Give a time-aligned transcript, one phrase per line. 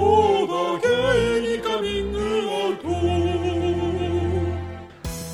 [0.00, 0.39] そ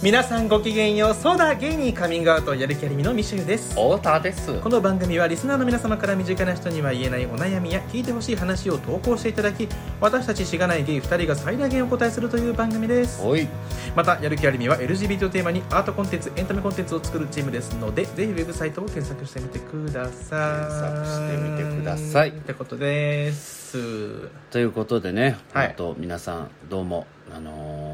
[0.07, 3.71] 皆さんごきげんようソーダゲイにカミングアウトやる気ありみのミシェルです。
[3.71, 4.61] 太田です。
[4.61, 9.69] この番組はリスナーの皆様から身近な人には言えないお悩みや聞いてほしい話を投稿していただき
[10.01, 13.21] 私たちしがないゲイ2人が最大限お答えするという番組です。
[13.21, 13.49] おい。
[13.97, 20.71] またやる気ありみは LGBT をテーマにアートコンテンツエンタメコンテンツを作るチームですのでぜひウェブサイトを検索してみてください。
[20.71, 22.29] 検索してみてください。
[22.29, 24.29] ってことです。
[24.53, 25.67] ということでね、はい。
[25.67, 27.86] 本当皆さんどうもあのー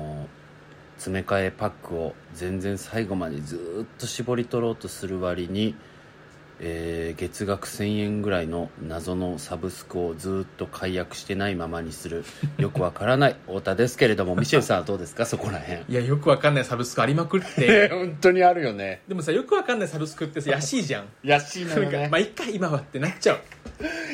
[1.02, 5.74] 詰め替えパックを全然最後までずっと絞り取ろうとする割に、
[6.64, 12.24] えー月額1000円ぐらいの謎のサブスクをずーっと解約してないままにする。
[12.56, 13.36] よくわからない。
[13.46, 15.26] 太田ですけれどもミシェルさんはどうですか？
[15.26, 16.64] そこらへんいやよくわかんない。
[16.64, 17.88] サブスクありまくって。
[17.92, 19.02] 本当にあるよね。
[19.08, 21.04] でもさよくわかんないサブスクってさ 安いじゃん。
[21.22, 21.76] 安いな
[22.08, 23.38] まあいっか今はってなっちゃう。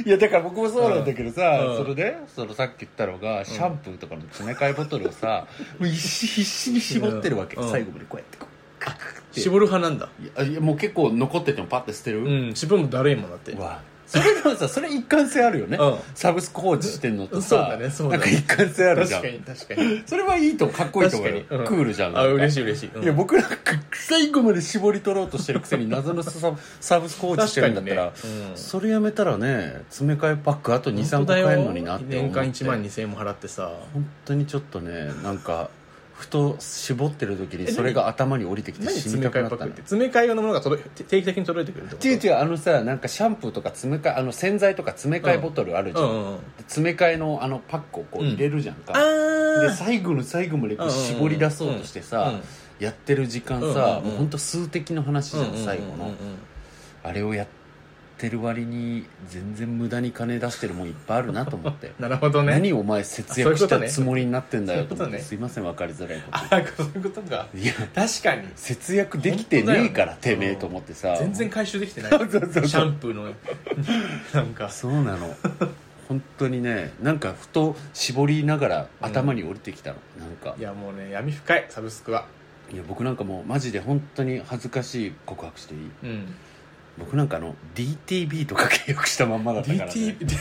[0.07, 1.77] いやだから僕もそうなんだけどさ、うん。
[1.77, 2.16] それで？
[2.35, 5.46] そのさっき言ったのがシャンプーとかの詰め替えボトルをさ、
[5.79, 5.99] もう必
[6.45, 7.71] 死に絞ってるわけ、うん。
[7.71, 8.57] 最後までこうやってこう
[9.32, 10.08] 絞る派なんだ。
[10.20, 13.52] いやいやもう結構残っててもパッて捨てる、うん絞るのだるいもんだって。
[13.52, 13.80] うわ。
[14.08, 15.98] それでもさそれ一貫性あるよね、うん。
[16.14, 18.24] サブスク放置してんのとさそうだねそうだね。
[18.24, 19.22] なんか一貫性あるじゃん。
[19.22, 20.02] 確かに確かに。
[20.06, 21.60] それはいいとかっこいいと思うよ、確かに。
[21.60, 21.66] うん。
[21.66, 22.16] クールじゃん。
[22.16, 23.02] あ嬉しいい嬉しい、うん。
[23.02, 23.56] いや僕なんか
[23.92, 26.30] 最後まで絞り取ろうとしてるくせに謎のサ
[26.80, 28.46] サブスク放置してるんだったら、確かにね。
[28.50, 28.56] うん。
[28.56, 32.40] それやめたらね詰め替えパックあと23個買えるのになって思って。
[32.40, 33.70] 年間1万2000円も払ってさ。
[33.92, 35.68] 本当にちょっとねなんか
[36.19, 38.95] ふと絞ってる時にそれが頭に降りてきて何？
[38.95, 39.71] 死詰め替えにたくなったの。
[39.73, 39.80] パックって。
[39.83, 42.09] 詰め替え用のものが届い定期的に届いてくるってこと？
[42.09, 46.39] 違う違うあのさなんかシャンプーとか詰め替えあの洗剤とか詰め替えボトルあるじゃん、うんうんうん。
[46.59, 52.43] 詰め替えのあのパックをこう入れるじゃんか、あでー最後の最後までこううんうんうん絞り出そうとしてさ、うんうん
[52.79, 54.05] やってる時間さ、うんうんうん。
[54.05, 56.15] もうほんと数的の話じゃん、最後の、うんうんうんうん。
[57.02, 57.46] あれをやっ
[58.19, 61.93] てる割に全然無駄に金出してるもんいっぱいあるなと思って。
[62.01, 62.52] なるほどね。
[62.52, 66.37] 何お前節約したつもりになってんだよと思って、すいません分かりづらいこと。
[66.37, 67.47] あそういうことか。
[67.55, 68.49] いや確かに。
[68.57, 71.17] 節約できてねえから、本当だよてめえと思ってさ。
[71.19, 72.11] 全然回収できてない。
[72.12, 73.33] シャンプーの。
[74.34, 74.69] なんか。
[74.69, 75.34] そうなの。
[76.09, 80.57] 本当にねなんかふと絞りながら頭に降りてきたの、なんか。
[80.59, 82.27] いやもうね闇深いサブスクは。
[82.73, 85.81] いや僕なんかもうマジで本当に恥ずかしい告白していい？
[86.05, 86.34] うん
[86.98, 90.34] 僕なんかあの DTV とか契約したまんまだったから、ね、DT で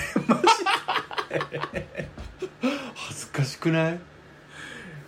[2.95, 3.99] 恥ずかしくない？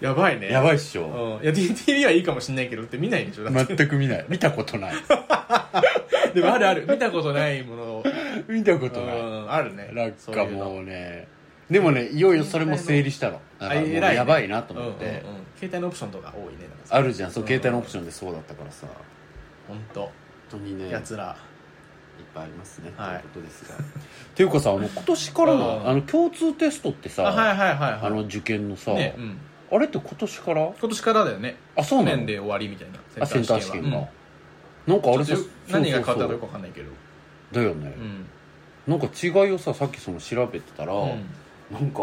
[0.01, 0.49] やばいね。
[0.49, 1.43] やばいっしょ、うん。
[1.43, 3.49] いや DTV はいいかもしんないけどって見ないでしょ。
[3.49, 4.25] 全く見ない。
[4.29, 4.93] 見たことない。
[6.33, 6.85] でもあるある。
[6.87, 7.83] 見たことないもの。
[7.97, 8.03] を
[8.47, 9.19] 見たことない。
[9.19, 9.51] うん。
[9.51, 9.89] あるね。
[9.93, 11.27] なんかもうね。
[11.69, 13.41] でもねいよいよそれも整理したの。
[13.59, 14.16] だからもう偉いね。
[14.16, 15.23] やばいなと思って、うんうんうん。
[15.59, 16.69] 携帯のオプションとか多いね。
[16.89, 17.31] あるじゃん。
[17.31, 18.87] そううん携帯のオプションでそうだったからさ。
[19.67, 20.01] 本当。
[20.01, 20.11] 本
[20.49, 21.35] 当にねいっやつら。
[22.33, 23.19] ぱいありますね、はい。
[23.19, 23.75] ということですが。
[23.79, 23.79] っ
[24.35, 25.59] ていうかさあの今年からうん。
[25.59, 27.99] のあの共通テストってさあはいはいはいはい。
[28.03, 29.37] あの受験のさ、ねうん。
[29.71, 30.61] あれって今年から？
[30.65, 31.55] 今年からだよね。
[31.75, 32.11] あそうなの？
[32.11, 33.23] 去年で終わりみたいな。
[33.23, 34.07] あセンター試験が、は。
[34.87, 35.35] なんかあれさ
[35.69, 36.91] 何が変わったかよくわかんないけど。
[37.51, 37.93] だよね。
[37.97, 38.25] う、ん。
[38.87, 41.25] なんか違いをささっきその調べてたら、うん。
[41.71, 41.99] なんか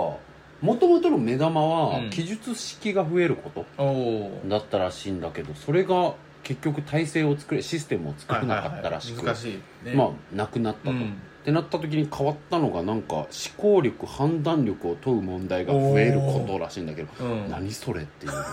[0.62, 2.10] もともとの目玉はうん。
[2.10, 6.14] 記述式が増えることおおだったらしいんだけどそれが
[6.46, 9.52] 結局体制を作れシステムを作れなかったらしく、難しい
[9.84, 9.94] ね。
[9.94, 11.02] まあなくなったと、うん。
[11.02, 13.26] ってなった時に変わったのがなんか思
[13.56, 17.50] 考力判断力を問う問題が増えることらしいんだけど、うん。
[17.50, 18.32] 何それっていう。
[18.32, 18.38] の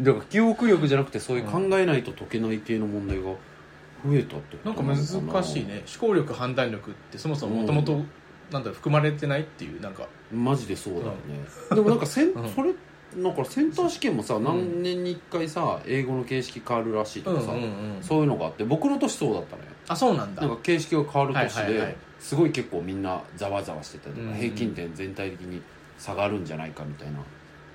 [0.00, 3.36] だから記憶力じゃなくてそういう考えないと解けない系の問題が増
[4.14, 5.84] えたってことなんか難しいね。
[6.00, 7.92] 思考力判断力ってそもそももともと
[8.50, 10.08] なんだろう含まれてないっていうなんか。
[10.32, 11.14] マジでそうだよね、
[11.70, 12.48] でもなんかせん、うん。
[12.50, 12.74] それ
[13.16, 14.44] なんかセンター試験もさ、ん。
[14.44, 18.02] 何年に1回さ英語の形式変わるらしいとかさ、うんうんうん。
[18.02, 19.68] そういうのがあって僕の年そうだったのよ。
[19.88, 20.42] あそうなんだ。
[20.42, 21.96] なんか形式が変わる年で、はいはいはい。
[22.20, 24.32] すごい結構みんなざわざわしてたりとか、うん。
[24.32, 25.62] うん平均点全体的に
[25.98, 27.08] 下がるんじゃないかみたい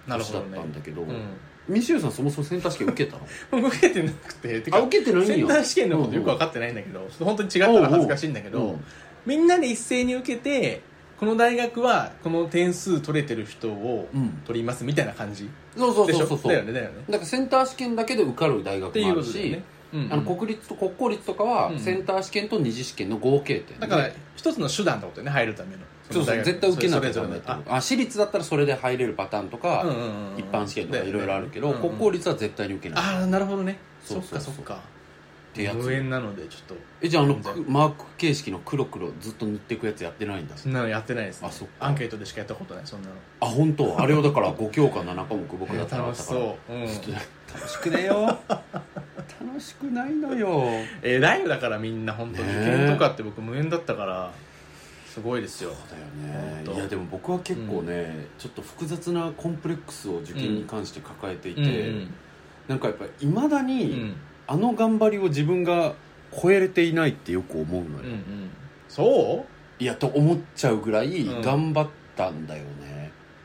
[0.08, 0.58] な年だっなるほどね。
[0.58, 1.22] たんだけどうん。
[1.68, 3.18] ミシューさんそもそもセンター試験受けた
[3.58, 3.68] の？
[3.70, 4.62] 受けてなくて。
[4.62, 5.36] てかあ受けてないんや。
[5.36, 8.84] センター試験のことよく分かってないんだけど、ちょっと本当に違ったら恥ずかしいんだけど、うん。
[9.26, 10.82] みんなで一斉に受けて
[11.23, 14.41] この大学はこの点数取れてる人をうん。
[14.46, 16.37] 取りますみたいな感じそうそうそうそう。
[16.37, 17.03] そうだよねだよね。
[17.08, 20.14] だからセンター試験だけで受かる大学もあるし、ことだよね、うんうん。
[20.14, 21.79] あの国立と国公立とかはうん。
[21.79, 23.79] センター試験と二次試験の合計点。
[23.79, 25.84] でだから一つの手段ってことよね入るための。
[26.11, 29.85] そうそう絶対受けなきゃダメあ私立だったらそれで入れるパターンとか、
[30.37, 33.03] 一般試験とかいろいろあるけど、国公立は絶対に受けない。
[33.03, 33.78] ああなるほどね。
[34.03, 34.76] そっそうそうそうか。
[34.76, 34.79] そ
[35.53, 35.76] っかてやつ。
[35.76, 36.76] 無縁なのでちょっと。
[37.02, 37.35] えじゃああの
[37.67, 40.58] マーク形式の黒黒ずっと塗っていくやつやってないんだ。
[40.58, 41.47] そんなのやってないですね。
[41.47, 41.85] あそっか。
[41.85, 43.14] アンケートでしかやったことないそんなの。
[43.41, 44.00] あ本当？
[44.00, 46.03] あれをだから5教科7科目僕だったら。
[46.03, 46.90] 楽しそう、うん、楽
[47.70, 48.40] しくねえよ。
[49.41, 50.64] 楽しくないのよ。
[51.02, 54.32] えらいよだからみんな本当受験とかって僕無縁だったから
[55.14, 55.70] すごいですよ。
[55.70, 56.73] そうだよね。
[56.76, 62.14] いやでも僕は結構ね、ちょっと複雑なコンプレックスを受験に関して抱えていて、うん
[62.67, 64.16] なんかやっぱいまだうんに、うん
[64.47, 65.93] あの頑張りを自分が
[66.31, 68.49] 超えれていないってよく思うのよ、うんうん。
[68.90, 69.45] そ
[69.79, 72.67] いやと思っちゃうぐらいうん頑張ったんだよね。
[73.01, 73.03] う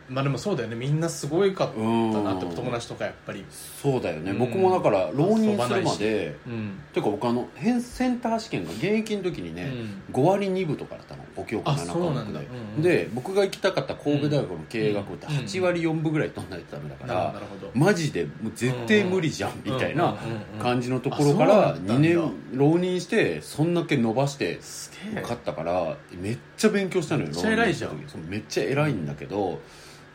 [0.09, 0.75] まあでもそうだよね。
[0.77, 3.45] みんなすごいかったうんなってお友達とかやっぱり。
[3.51, 4.39] そうだよね、うん。
[4.39, 9.71] 僕もだから浪人するまでうんていうか僕あの変センター試験が現役の時にね、
[10.13, 12.41] 5割2分とかだったの5教科あ7科そうなんだ。
[12.41, 12.83] 目で、うんうん。
[12.83, 15.33] で僕が行きたかった神戸大学の経営学部ってうん。
[15.35, 17.71] 8割4分ぐらい取んないとダメだから、なるほどなるほど。
[17.75, 20.17] マジでもう絶対無理じゃんみたいな
[20.61, 21.99] 感じのところかあらそうだった2んだ。
[21.99, 25.21] 年浪人してそんだけ伸ばしてすげえ。
[25.21, 27.91] 受かったからめっちゃ勉強したのよめっちゃ偉いじゃん。
[27.91, 28.23] 浪人した時。
[28.23, 29.61] そうめっちゃ偉いんだけど、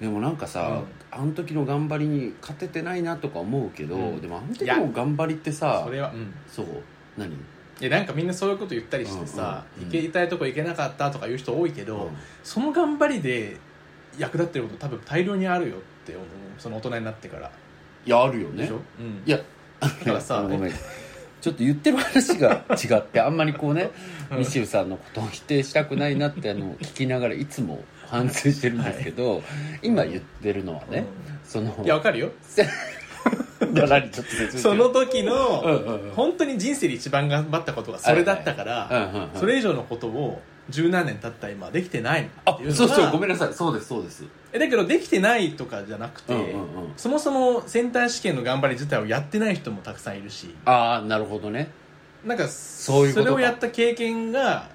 [0.04, 4.20] でもなんかさ、あの時の頑張りに勝ててないなとか思うけど、うん。
[4.20, 6.34] でもあの時の頑張りってさそれはうん。
[6.46, 6.66] そう
[7.18, 7.32] 何？
[7.32, 7.36] い
[7.80, 12.10] やなんかみんなそういうこと言ったりしてさ、うんうん行けたいとこ行けなかったとか言う人多いけど、うん。
[12.44, 13.56] その頑張りで
[14.18, 16.28] 役立ってること多分大量にあるよって思う。
[16.58, 17.50] その大人になってから、
[18.06, 18.64] いやあるよね。
[18.64, 19.24] でしょ、うん。
[19.26, 19.40] いや
[19.80, 20.74] だからさ あのごめん。
[20.74, 23.90] ちょっと言ってる話が違ってあんまりこうね
[24.32, 24.40] うん。
[24.40, 29.42] ミシューさんのことを否定したくないなってあの聞きながらいつも反省してるんですけど、
[29.82, 31.06] 今言ってるのはね、
[31.44, 32.32] そのいやわかるよ。
[33.74, 36.12] いや何ちょっと説明してその時うんのうんうん。
[36.12, 43.54] 本当に人生で一番頑張ったことがそれだったから、それ以上のことを十何年経った今できてないあっていうのがそうそうごめんなさい。
[43.54, 44.26] そうですそうです。
[44.52, 46.94] えだけどできてないとかじゃなくて、うんうんうん。
[46.98, 50.56] そもそもセンター試験の頑張り自体をやってない人もたくさんいるし。
[50.66, 51.70] ああなるほどね。
[52.26, 53.30] なんかそういうことか。
[53.32, 54.70] れをやった経験が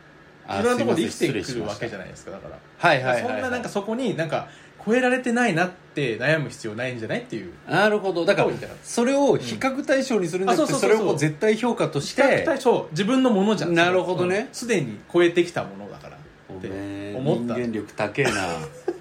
[0.46, 4.48] あいろんなところで生きてくるわけじゃないですかだから、はいはいはい、はい、そんななんかそこになんか
[4.84, 7.52] 超えられてないなって悩む必要ないんじゃないっていう。
[7.68, 8.24] なるほど。
[8.24, 8.50] だから
[8.82, 10.78] それを比較対象にするんじゃなくて、うん。
[10.78, 13.74] あそうそうそうそを絶対評価とし比較て対象自分のものじゃん。
[13.74, 14.38] なるほどね。
[14.38, 14.54] うん。
[14.54, 17.54] すで、に超えてきたものだからってごめん思った。
[17.54, 18.30] 人間力高えな。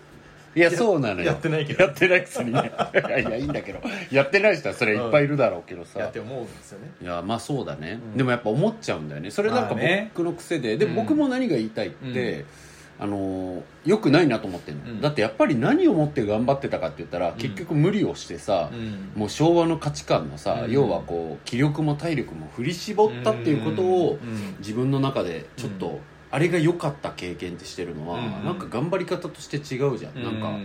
[0.56, 1.28] いやそうなのよ。
[1.28, 1.84] やってないけど。
[1.84, 2.52] やってないくせに。
[2.52, 3.80] ねいやいやいいんだけど。
[4.12, 6.88] やってない人はそれいっぱいいるだろうけどさ、やって思うんですよね。
[7.00, 8.18] いやまあそうだね、うん。
[8.18, 9.30] でもやっぱ思っちゃうんだよね。
[9.30, 10.12] それなんかまあね。
[10.16, 10.96] 僕の癖で、でうん。
[10.96, 12.67] 僕も何が言いたいって、あ
[13.06, 15.02] のーよくないなと思ってんの、うん。
[15.02, 19.12] だってやっぱり何をもって頑張ってたかって言ったら、結局無理をしてさ、うん。
[19.16, 20.72] もう昭和の価値観のさ、うん。
[20.72, 24.56] 要はこう気力も体力も振り絞ったっていうことをうん。
[24.60, 26.00] 自分の中でちょっと、うん。
[26.30, 28.46] あれが良かった経験ってしてるのは、うん。
[28.46, 30.58] なんか頑張り方として違うじゃん、なんか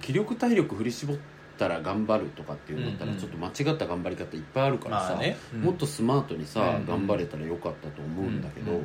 [0.00, 1.16] 気力体力振り絞っ
[1.60, 5.20] たら頑張るとかっていうんだったらうんちょっと間違った頑張り方いっぱいあるからさ、
[5.56, 6.86] もっとスマートにさ、うん。
[6.86, 8.80] 頑張れたらよかったと思うんだけど、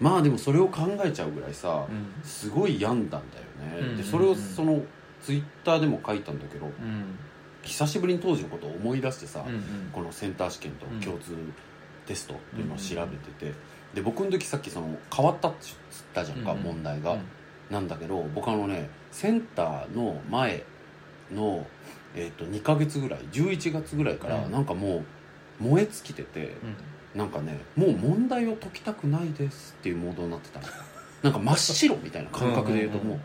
[0.00, 2.22] まあでもそれを考えちゃうぐらいさ、うん。
[2.22, 3.96] すごい病んだんだよね、うん。
[3.96, 4.80] でそれをその
[5.20, 7.18] ツイッターでも書いたんだけど、うん。
[7.62, 9.44] 久しぶりに当時のことを思い出してさ、
[9.92, 11.36] このセンター試験と共通
[12.06, 13.52] テストっていうのを調べてて、
[13.94, 15.74] で僕の時さっきその変わったっつっ
[16.14, 17.20] たじゃんか、問題が、うん。
[17.70, 20.64] なんだけど僕あのねセンターの前
[21.32, 21.66] の、
[22.14, 24.52] えー、と2ヶ月ぐらい11月ぐらいからうん。
[24.52, 25.02] なんかも
[25.60, 26.56] う燃え尽きてて、
[27.14, 30.60] なんかねもう問題を解きたくないですっていうモードになってた。
[30.60, 30.66] の
[31.22, 33.20] なんか真っ白みたいな感覚で言うとうんうんも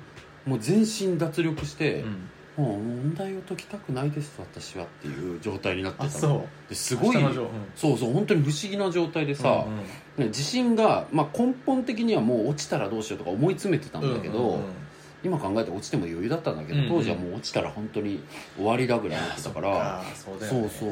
[0.46, 2.30] うもう全身脱力して、うん。
[2.58, 6.10] もう問題を解きたくないです私はっていう状態になってたの。
[6.10, 6.70] あそう。
[6.70, 7.34] ですごいうん。
[7.76, 9.78] そうそう本当に不思議な状態でさ、うんうん。
[9.78, 14.64] ね自信が、まあ、根本的にはもう落ちたらどうしようとか思い詰めてたんだけど、うんうんうん
[15.24, 16.90] 今考えて落ちても余裕だったんだけど、うんうん。
[16.90, 18.22] 当時はもう落ちたら本当に
[18.56, 20.48] 終わりだぐらいになってたからそうね。
[20.48, 20.92] そうそう。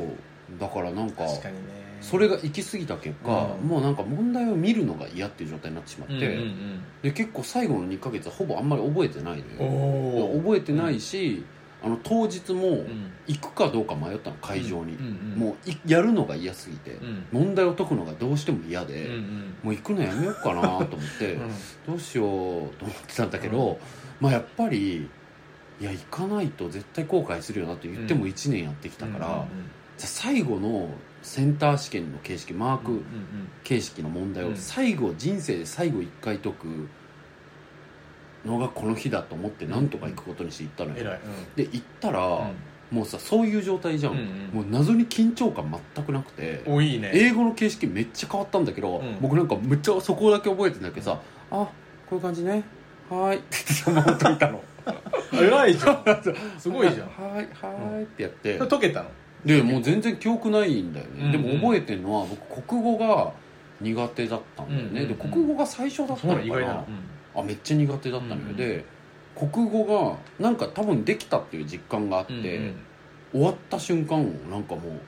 [0.60, 1.86] だからなんかね。
[2.02, 3.68] それが行き過ぎた結果、うん。
[3.68, 11.46] もうなんか問題を見るのが嫌っていう状態になってしまって、うんうんで結構最後の2ヶ月はほぼあんまり覚えてないのうんよ覚えてないし、
[11.84, 13.12] あの当日もうん。
[13.28, 17.26] 行くかどうか迷ったの会場に、うんうんもういやるのが嫌すぎて、うん。
[17.32, 19.56] 問題を解くのがどうしても嫌で、うんうん。
[19.64, 20.88] もう行くのやめようかなと思っ
[21.20, 21.50] て、 うん。
[21.88, 23.80] どうしようと思ってたんだけど、
[24.20, 25.10] まあやっぱり
[25.80, 29.48] いや行かないと絶対後悔するよなって言っても1年やってきたから、うんうん
[29.98, 30.90] じゃあ最後の
[31.22, 33.04] センター試験の形式マークうんうん
[33.64, 34.58] 形式の問題をうん。
[34.58, 36.90] 最後人生で最後1回解く
[38.46, 41.18] のがこの日だと思ってなんとか行くことにして行ったのよ、
[41.56, 42.98] で行ったら、うん。
[42.98, 47.12] もうさそういう状態じゃん、うんうんもう謎に緊張感全くなくておいいね。
[47.14, 49.18] 英語の形式めっちゃ変わったんだけど、うん。
[49.22, 51.72] 僕なんかめっちゃそこだけ覚えてんだけどさ「あこ
[52.12, 52.64] ういう感じね
[53.10, 54.62] はーい」って言ってそのまま解いたの？
[55.34, 56.04] 偉いじゃん。
[56.60, 57.08] すごいじゃん。
[57.08, 59.10] はーいはーいってやって、解けたの？
[59.46, 61.26] でもう全然記憶ないんだよね、うん。
[61.26, 63.32] うんでも覚えてるのは僕国語が
[63.82, 64.98] 苦手だったんだよね、うん。
[64.98, 66.46] うんうんで国語が最初だったのかな？
[66.46, 66.84] 意外だな。
[67.36, 68.56] あめっちゃ苦手だったのよ、うんうん。
[68.56, 68.86] で
[69.36, 72.76] 国語がなんか多分できたっていう実感があって、うんうん。
[73.34, 74.20] 終わった瞬間
[74.50, 75.00] なんかもう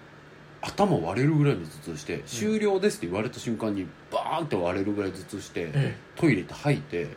[0.62, 7.12] 頭割れるぐらいの頭痛して、終了ですって言われた瞬間にバーンって割れるぐらい頭痛して、えトイレ行って吐いて、うん。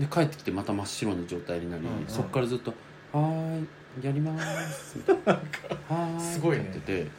[0.00, 1.92] で帰ってきてまた真っ白な状態になり、うん。
[1.92, 2.72] うんそっからずっと
[3.12, 3.66] 「はーい
[4.02, 6.64] やります」みたいな「はーい」すごいね。
[6.76, 7.10] ってやってて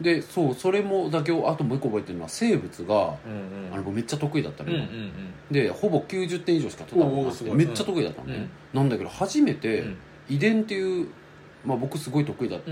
[0.00, 3.14] うでそうそれもだけをあともう一個覚えてるのは生物が、
[3.72, 4.82] あの僕めっちゃ得意だったのよ、
[5.50, 7.58] でほぼ90点以上しか取ったことなくおーすごい。
[7.58, 9.96] てめっちゃ得意だったのね、なんだけど初めてうん。
[10.30, 11.08] 遺伝っていう、
[11.64, 12.70] まあ、僕すごい得意だって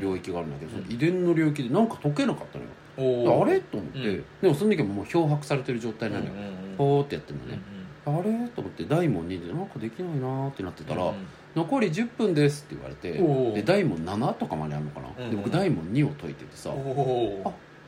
[0.00, 0.84] 領域があるんだけど、うん。
[0.84, 3.60] その遺伝の領域でなんか解けなかったのよ、あれ？
[3.60, 4.24] と思って、うん。
[4.42, 6.32] でもその時はもう漂白されてる状態なのよ、
[6.76, 7.58] ポーってやってるのうんね、
[8.04, 8.48] あれ？
[8.48, 11.14] と思って大門2でなんかできないなーってなってたら、うん
[11.56, 17.42] 残り10分ですって言われてで大門7とかまであるのかな、で僕大門2を解いててさ、あ終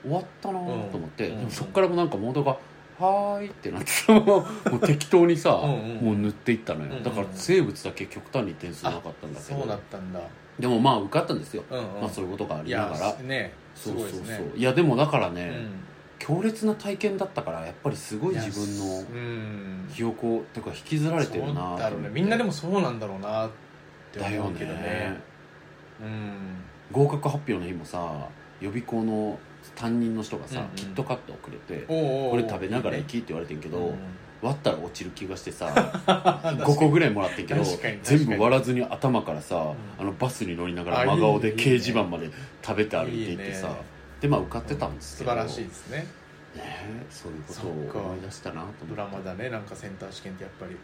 [0.06, 2.56] わったなーと思って、そっからもなんかモードが
[2.98, 6.04] 「はーい」ってなってさもう適当にさうんうん。
[6.04, 7.02] もう塗っていったのよ、うんうん。
[7.02, 9.60] だから生物だけ極端に点数なかったんだけど。
[9.60, 10.20] そうだったんだ。
[10.58, 12.00] でもまあ受かったんですよ、うんうん。
[12.02, 13.06] まあそういうことがあいりながら。
[13.06, 14.20] やねすそうそうそう。
[14.22, 14.52] ね。
[14.56, 15.68] いやでもだからね、うん。
[16.18, 19.88] 強烈な体験だったからやっぱりすごい自分のうん。
[19.94, 22.10] 記憶をてか引きずられてるなそうだろうね。
[22.12, 23.50] みんなでもそうなんだろうなっ
[24.12, 24.80] てだよ思うけどね。
[24.80, 25.20] ね。
[26.00, 26.64] うん。
[26.90, 28.28] 合格発表の日もさ
[28.60, 29.38] 予備校の
[29.78, 30.70] 担任の人がさ、うんうん。
[30.74, 33.98] キットカットをくれてこれ食べながら行きって言われてんけど、うん。
[34.42, 35.66] 割ったら落ちる気がしてさ
[36.06, 37.62] 5 5個ぐらいもらってんけど
[38.04, 39.74] 全部割らずに頭からさ、ん。
[39.98, 42.30] あのバスに乗りながあら真顔で掲示板まで
[42.62, 43.74] 食べて歩いていってさね。
[44.20, 45.98] でまあ受かってたんですけど、素晴らしいですね。
[45.98, 46.06] ね
[46.56, 48.86] えそういうことを思い出したなと思って。
[48.90, 50.72] ドラマだねなんかセンター試験ってやっぱり。
[50.72, 50.78] ね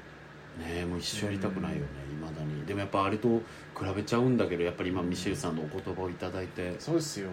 [0.83, 2.65] えもう一生やりたくないよねいまだに。
[2.65, 3.29] でもやっぱあれと
[3.77, 6.77] 比べちゃうんだけどやっぱり今ミシェルさんのお言葉をいただいて。
[6.79, 7.31] そうですよ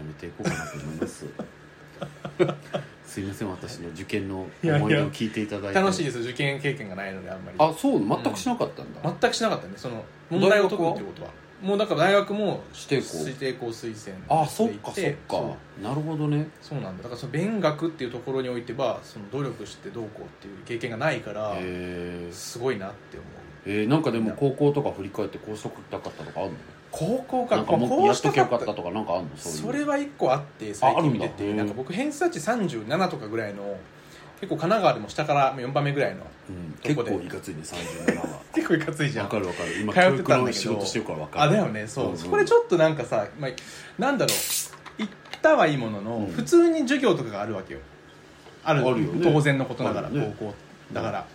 [0.00, 1.26] やめていこうかなと思います。
[3.04, 5.80] すいません私の受験の思い出を聞いていただいて。
[5.80, 7.56] 楽しいです受験経験がないのであんまり。
[7.58, 11.30] あそう全くしなかったんだ、全くしなかったねその問題を解くっていうことは？
[11.60, 13.18] もうだから大学も指定校。
[13.18, 15.56] 指定校推薦あそっかそっか。
[15.82, 16.48] なるほどね。
[16.62, 17.02] そうなんだ。
[17.02, 21.54] だからその勉学っていうところにおいてはその努力してどうこうっていう経験がないから
[22.30, 23.28] すごいなって思う。
[23.66, 26.56] えー、なんかでも高校とか振り返ってこうしときたかったとかあるの？
[26.90, 29.30] 高校かなんかもこうっとやっときゃよかしったとかなんかあるの？
[29.36, 29.58] そういう。
[29.58, 33.76] それは一個あって最近見てああるんなんか僕偏差値37とかぐらいの
[34.40, 37.10] 結構神奈川でも下から4番目ぐらいのうん、どこで。
[37.10, 38.40] 結構いかついね37は。
[38.54, 39.24] 結構いかついじゃん。
[39.26, 39.80] わかるわかる。
[39.80, 40.46] 今通ってたんだけど。
[40.46, 41.44] の仕事してるからわかる。
[41.44, 41.86] あだよね。
[41.86, 42.18] そう、うんうん。
[42.18, 43.50] そこでちょっとなんかさ、まあ、
[44.00, 45.02] なんだろう。
[45.02, 46.26] 行ったはいいものの、うん。
[46.32, 47.80] 普通に授業とかがあるわけよ。
[48.64, 48.80] ある。
[48.80, 49.20] あるよね。
[49.22, 50.34] 当然のことだから、あるね。
[50.38, 50.54] 高校
[50.92, 51.26] だから、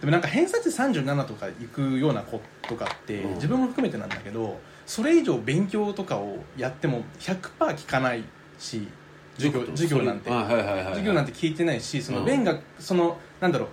[0.00, 3.34] でもなんか偏差値37とか行くような子とかって、うん。
[3.34, 7.40] 自分も含めてなんだけどそれ以上勉強とかをやっても100%
[7.76, 8.24] 聞かない
[8.58, 8.88] し
[9.36, 13.68] 授業授業なんて、授業なんて聞いてないしそのうん勉学、そのなんだろう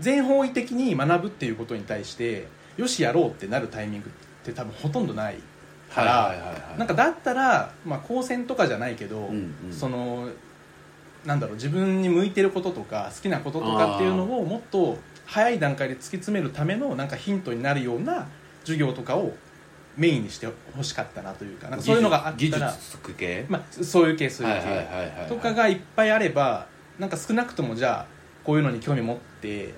[0.00, 4.10] 全方位的に学ぶっていうことに対してよしやろうってなるタイミングっ
[4.44, 5.36] て多分ほとんどない
[5.94, 6.78] から、はいはいはいはい。
[6.78, 9.72] なんかだったら、まあ、高専とかじゃないけど、うんうん。
[9.72, 10.28] その
[11.24, 18.26] なんだろう自分に向いてることとか好きなこととかっていうのをもっと早い段階で突き詰めるためのなんかヒントになるような
[18.60, 19.34] 授業とかを
[19.96, 22.72] メインにしてほしかったなというかなんかそういうのがあった技ら
[23.48, 26.66] まあ、そういう系そういう系、とかがいっぱいあれば
[26.98, 28.06] なんか少なくともじゃあ
[28.42, 29.22] こういうのに興味持って、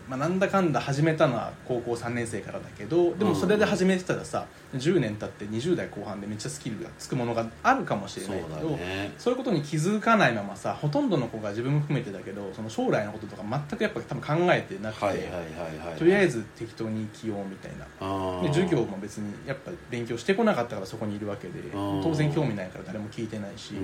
[0.08, 9.12] まあ、なんだかんだ始めたのは高校3年生からだけどでもそれで始めてたらさ10年経って20代後半でめっちゃスキルがつくものがあるかもしれないけどね。
[9.18, 15.28] そういうことに気づかないままさほとんどの子が自分も含めてだけどその将来のこととか全くやっぱ多分考えてなくて、
[15.98, 18.42] とりあえず適当に生きようみたいな。
[18.42, 23.82] で授業も別にやっぱ勉強してこなかったからそこにいるわけでうん当然興味ないから誰も聞いてないし、うんう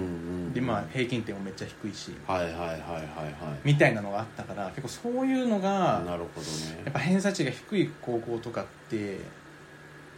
[0.48, 0.52] ん。
[0.52, 3.60] でまあ平均点もめっちゃ低いしはいはいはいはいはい。
[3.64, 5.71] みたいなのがあったから結構そういうのが
[6.04, 6.82] なるほどね。
[6.84, 9.18] やっぱ偏差値が低い高校とかって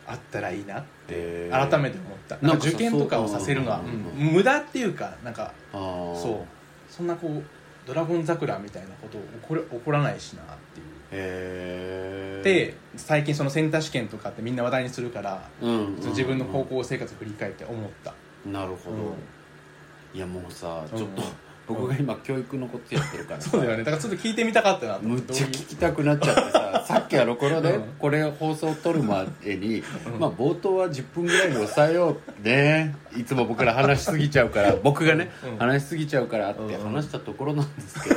[0.06, 2.36] あったらいいなって改めて思った。
[2.42, 4.32] なんんか受験とかをさせるのは、そううん。
[4.34, 6.92] 無駄っていうかなんかそう。
[6.92, 7.42] そんなこう
[7.86, 10.86] ドラゴン桜みたいなこと起こる起こらないしなっていう。
[11.10, 18.14] へえで最近そのセンター試験とかってみんな話題にするから、うんうんうん自分の高校生活を振り返って思った、
[18.46, 20.16] なるほど、うん。
[20.16, 20.98] いやもうさうん。
[20.98, 21.22] ちょっと
[21.66, 23.40] 僕が今教育のことやってるから。
[23.40, 23.84] さ そうだよね。
[23.84, 25.02] だからちょっと聞いてみたかったなと。
[25.02, 26.84] むっちゃ聞きたくなっちゃってさ。
[26.86, 27.82] さっきあのこのね、うん。
[27.98, 30.20] これ放送を撮るまでに、うん。
[30.20, 32.94] まあ冒頭は10分ぐらいに抑えようね。
[33.16, 35.58] いつも僕ら話しすぎちゃうから僕がね、うん。
[35.58, 36.92] 話しすぎちゃうからってうん。
[36.92, 38.16] 話したところなんですけど、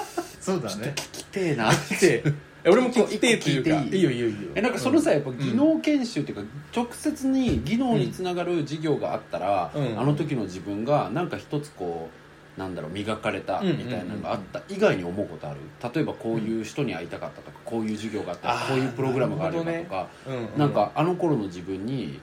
[0.40, 0.92] そうだね。
[0.94, 2.22] 聞きてえな来て。
[2.24, 2.32] え。
[2.66, 3.90] 俺も聞きてえというかい？
[3.90, 4.38] ていいいいよいいよいいよ。
[4.54, 6.42] えなんかそのさやっぱうん技能研修っていうか、
[6.74, 9.98] 直接に技能につながる授業があったら、うん。
[10.00, 12.23] あの時の自分がなんか一つこう
[12.56, 15.58] なんだろう磨かれたみたいなのがあった以外に思うことある？
[15.92, 20.08] 例えばこういう人に会いたかったとかこういう授業があったらあーこういうプログラムがあればとか、
[20.56, 22.20] なんかあの頃の自分に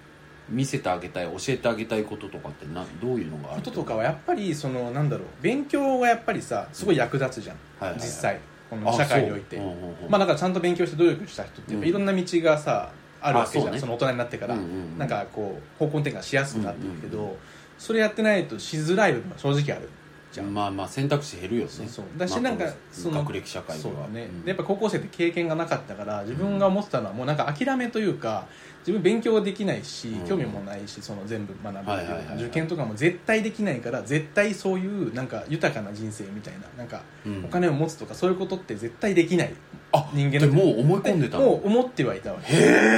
[0.50, 8.08] 見せてあげたい教えてあげたいこととかってなどういうのがあることとかはやっぱりそのなんだろう勉強がやっぱりさすごい役立つじゃん、はいはいはい。
[8.08, 9.72] 実際この社会において、あそう。
[9.72, 9.96] うんうんうん。
[10.10, 12.90] まあだからちゃんと勉強して努力した人っていろんな道がさ、
[13.22, 13.64] あるわけじゃん。
[13.64, 13.80] あそうね。
[13.80, 14.98] その大人になってから、うんうんうん。
[14.98, 17.36] なんかこう方向転換しやすくなってるけど、うんうん。
[17.78, 19.90] それやってないとしづらい部分は正直ある
[20.32, 21.70] じゃん、まあまあ選択肢減るよね。
[21.70, 22.06] そうそう。
[22.18, 23.96] だしまあなんかこその学歴社会では。
[23.96, 24.44] そうだね、うん。
[24.44, 28.48] でやっぱ高校生って経験がなかったから自分が思ってたのはもうなんか諦めというか
[28.80, 30.28] 自分勉強できないし、うん。
[30.28, 37.46] 興味もないしその全部学ぶ受験とかも絶対できないから絶対そういうなんか豊かな人生みたいななんかうん。
[37.46, 39.54] お金を持つとかそういうことって絶対できない。
[39.54, 39.78] あ
[40.14, 41.46] 人間でもう思い込んでたの？
[41.46, 42.54] もう思ってはいたわけ。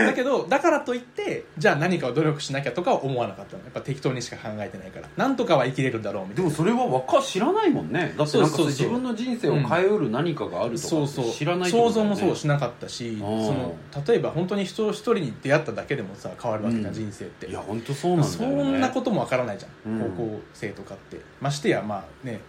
[0.05, 3.63] だけどだからといってじゃあ何かを努力しなきゃとかは思わなかったの。
[3.63, 5.09] やっぱ適当にしか考えてないから。
[5.17, 6.49] なんとかは生きれるんだろうみたいな。
[6.51, 8.13] でもそれは若知らないもんね。
[8.17, 8.67] だってなんかそうそうそう。
[8.67, 11.31] 自分の人生を変えうる何かがあるとかってそうそう。
[11.31, 13.75] 知らないってこ想像もそうしなかったしその
[14.07, 16.93] 例えば本当に人一人に出会っただけでもさ変わるわけじゃん、うん。
[16.93, 17.47] 人生って。
[17.47, 18.63] いや本当そうなんだよね。
[18.63, 20.11] そんなこともわからないじゃん、うん。
[20.15, 21.19] 高校生とかって。
[21.41, 22.39] ましてやまあね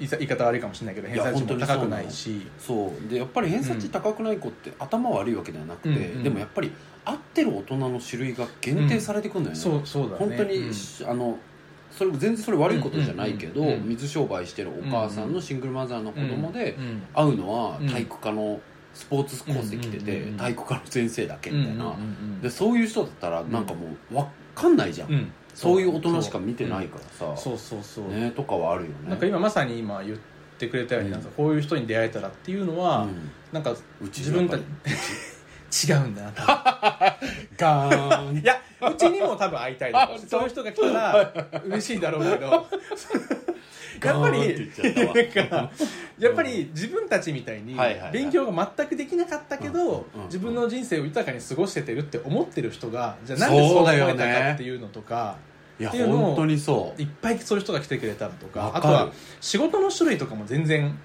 [0.00, 2.46] 言い方悪いかもしれないけど偏差値も高くないし。
[2.58, 6.72] そうでやっぱり偏差値高くない子って頭悪いわけではなくて、うんうんでもやっぱり
[7.04, 10.16] 合ってる大人の種類が限定されていくんだよね、そうそうだね。
[10.18, 10.72] 本当に、うん。
[11.08, 11.38] あの
[11.90, 13.88] それ全然それ悪いことじゃないけど、うんうんうんうん。
[13.88, 18.60] 水商売してるお母さんのシングルマザーの子供でうんうん会うのはうん体育科の
[18.94, 20.36] スポーツコースで来てて、うんうんうんうん。
[20.36, 21.92] 体育科の先生だけみたいな、うんうんう
[22.38, 29.10] んでそういう人だったらなんかもう分かんないじゃん、うんそういう大人しか見てないからさ、そうそうそう、ねとかはあるよね。
[29.10, 30.18] なんか今まさに今言っ
[30.58, 33.30] てくれたようになんかこういう人に出会えたらっていうのは、うん。
[33.52, 36.56] なんか自分たやっ違うんだな多分。
[37.58, 38.36] ガーン。
[38.38, 40.18] いやうちにも多分会いたいだろう。
[40.18, 41.34] しそういう人が来たら
[41.66, 42.66] 嬉しいだろうけど。
[44.02, 44.72] やっぱり
[46.18, 47.76] やっぱり自分たちみたいに
[48.10, 50.24] 勉強が全くできなかったけどうん。
[50.24, 55.36] 自分の人生を豊かに過ごしててるって思ってる人がじゃあなんでそう思えたかっていうのとか
[55.80, 57.02] いや本当にそう。
[57.02, 59.10] いっぱいそういう人が来てくれたらとかあとは
[59.40, 60.96] 仕事の種類とかも全然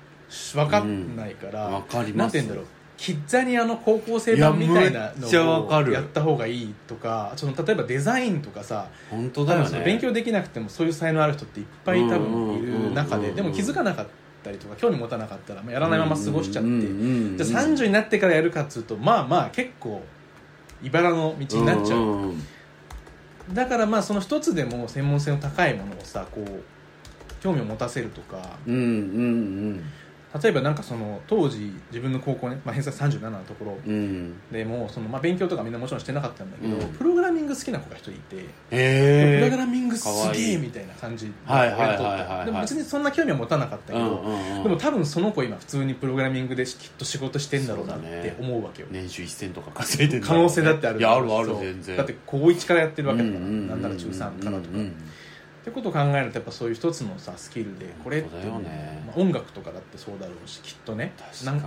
[0.53, 2.17] 分かんないから、うんわかります。
[2.17, 2.65] なんて言うんだろう。
[2.97, 9.83] キッザニアの高校生版みたいなのをやった方がいいとかその例えばデザインとかさ本当だよね。
[9.83, 14.07] 勉強できなくてもそういう才能ある人っていっぱい多分いる中ででも気づかなかっ
[14.43, 16.69] たりとか興味持たなかったらまあやらないまま過ごしちゃって。
[16.69, 20.01] じゃあ30になってからやるかっつうとまあまあ結構
[20.81, 22.33] 茨の道になっちゃう、
[23.53, 26.63] だからまあその一つでも専門性の高いものをさこう
[27.41, 28.89] 興味を持たせるとかうんうんう
[29.75, 29.83] ん。
[30.41, 33.93] 例えばなんかその当時自分の高校ね、まあ、偏差値37のところうん。
[33.93, 36.93] うんでもうその、まあ、勉強とかみんなもちろんしてなかったんだけど、うん。
[36.93, 44.23] プログラミング好きな子が一人いて、へえプログラミングすげえみたいな感じでも別にそんな興味は持たなかったけど、
[44.63, 51.97] でも多分その子今普通にプログラミングできっと仕事してんだろうなって思うわけよ、年収1000とか稼いでる可能性だってあるいやあるある全然。
[51.97, 54.95] だって高1からやってるわけだから、うんうんうんなんなら中3からとか、うんうん
[55.65, 59.03] ってことを考えるとやっぱそういう一つのさスキルでこれってね。
[59.07, 61.11] まあ、音楽とかだってそうだろうしきっとね。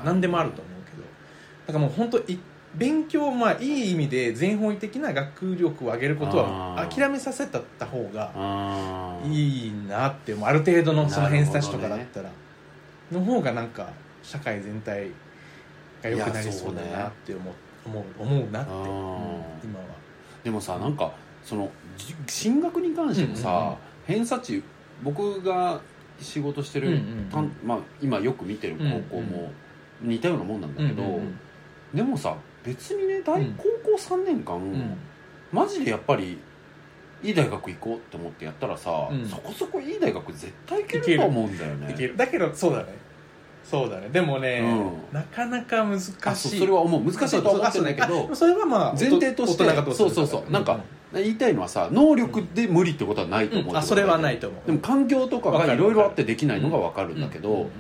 [0.05, 1.03] 何でもあると思うけど。
[1.67, 2.39] だからもう本当い
[2.77, 10.49] 勉強まあいい意味で全方位的な学力を上げることは諦めさせたった方がいいなってもう。
[10.49, 12.31] ある程度のその偏差値とかだったら、
[13.11, 13.89] の方がなんか
[14.23, 15.11] 社会全体
[16.05, 19.87] が良くなりそうだなって思う思う思うなって、今は。
[20.45, 21.11] でもさなんか
[21.49, 23.77] そのじ進学に関してもさ、うんうんうん。
[24.07, 24.63] 偏差値
[25.03, 25.81] 僕が
[26.21, 27.53] 仕事してる、うんうんうん。
[27.65, 28.77] まあ、今よく見てる
[29.11, 29.51] 高校も
[30.03, 31.39] 似たようなもんなんだけど、うんうん
[31.95, 33.55] でもさ別にね大、うん。
[33.55, 33.65] 高
[33.97, 34.99] 校3年間、うん。
[35.51, 36.39] マジでやっぱり
[37.23, 39.27] いい大学行こうって思ってやったらさ、うん。
[39.27, 42.13] そこそこいい大学絶対行けると思うんだよね。
[42.15, 42.89] だけどそうだね。
[43.65, 44.11] そうだね。
[44.11, 45.15] でもね、うん。
[45.15, 46.13] なかなか難しい。
[46.27, 47.03] あそれは思う。
[47.03, 50.53] 難しいとは思ってないけどあそれはまあ前提としてそうそうそう。
[50.53, 50.79] なんか
[51.15, 53.77] 言いたいのはさ能力で無理ってことはないと思う、うん。
[53.77, 54.67] あそれはないと思う。
[54.67, 57.71] でも環境とかがいろいろあってできないのが分かるんだけど、うんうん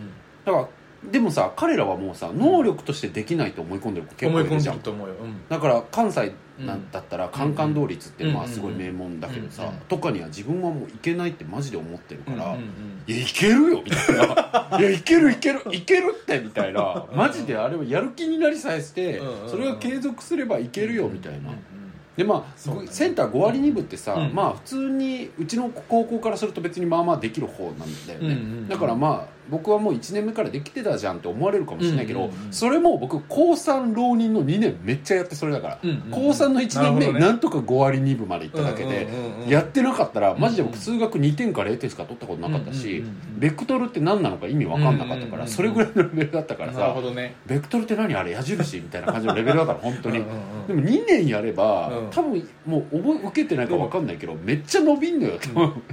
[0.44, 0.68] だから
[1.04, 4.76] でもさ彼らはもうさ能力としてできないと思い込んでる子結構いるじゃん。
[4.76, 5.48] うん。
[5.48, 6.90] だから関西なんうん。
[6.90, 13.02] だったらカンカン同率ってまあうんすごい名門だけどさ、うんとかには自分はもういけないってマジで思ってるから、うんうんうん。
[13.06, 14.78] いやいけるよみたいな。
[14.80, 17.04] いやいけるいけるいけるってみたいな。
[17.14, 19.50] マジであれはやる気になりさえしてうんうんうん。
[19.50, 21.38] それが継続すればいけるよみたいな。
[21.38, 21.77] うんうん
[22.18, 22.86] でまあね。
[22.90, 24.34] センター5割2分ってさ、うん。
[24.34, 28.68] まあ普通にうちの高校からすると別にまあまあできる方なんだよね、うんうんうん。
[28.68, 36.10] だからまあ僕はもう1年目からできてたじゃんって思われるかもしれないけど、うんうんうんそれも僕高3浪人の2年めっちゃやってそれだから、うんうんうん。
[36.10, 37.20] 高3の1年目なね。
[37.20, 43.40] なんとか5割2分までいっただけで、うんうんやってなかったらマジで僕数学2点か0点しか取ったことなかったし、うんうんうんうん。
[43.40, 45.48] ベクトルって何なのか意味分かんなかったから、うんうんうんうん。
[45.48, 47.36] それぐらいのレベルだったからさほどね。
[47.46, 50.18] ベクトルって何あれ矢印みたいな感じのレベルだから本当に。
[50.18, 50.24] うん
[50.68, 52.10] でも2年やれば、うん。
[52.10, 55.38] 多分もう覚え受けてないか分かんないけど、めっちゃ伸びんのよ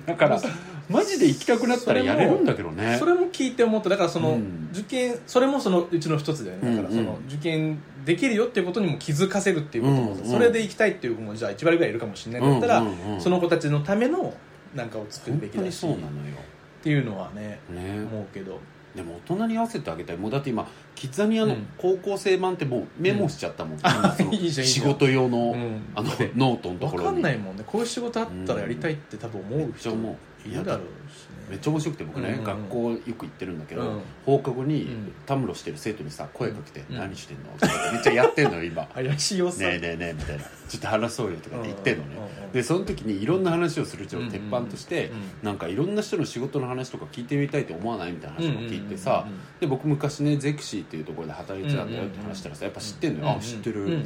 [0.05, 0.41] だから
[0.89, 2.97] マジで行きたくなったらやれるんだけどね。
[2.99, 3.89] それも聞いて思った。
[3.89, 4.69] だからその、うん。
[4.71, 6.75] 受験それもそのうちの一つだよね。
[6.75, 10.29] だからその、うんうん受験できるよっていうことにも気づかせるっていうことも、うんうん。
[10.29, 13.21] それで行きたいっていう子もじゃあ1割ぐらいいるかもしれないんだったら、うんうんうん。
[13.21, 14.33] その子たちのための
[14.75, 16.35] なんかを作る本べきだし当にそうなのよ
[16.81, 17.59] っていうのはね。
[17.69, 18.59] ね思うけど。
[18.95, 20.17] でも大人に合わせてあげたい。
[20.17, 21.67] もうだって今キッザニアのうん。
[21.77, 25.81] 高校生版ってもうメモしちゃったもん、あ今その いいじゃん仕事用の,、うん。
[25.95, 27.03] あのノートのとこ分ろに。
[27.05, 27.63] かんないもんね。
[27.65, 29.65] こういう仕事あったらやりたいって多分思う人。
[29.65, 31.45] めっちゃ思ういるだろうしね。
[31.49, 32.43] めっちゃ面白くて僕ね、うんうん。
[32.43, 34.01] 学校よく行ってるんだけど、うん。
[34.25, 35.11] 放課後にうん。
[35.25, 36.97] たむろしてる生徒にさ声かけて「うん。
[36.97, 38.85] 何してんの?」ってめっちゃやってんのよ今。
[38.93, 40.43] 怪しい様子ねえねえねえみたいな。
[40.67, 42.09] ちょっと話そうよとかって言ってんのね。
[42.53, 45.07] でその時にいろんな話をするうちの鉄板として。
[45.07, 45.17] うん。
[45.17, 49.27] うんなんかいろんな人の仕事の話とか聞いてみたいと思わないみたいな話も聞いてさ
[49.59, 54.03] で僕昔ねゼクシーっていうところで働いてたんだよって話したらさやっぱ知ってんのよ「あ知ってる」みたいな「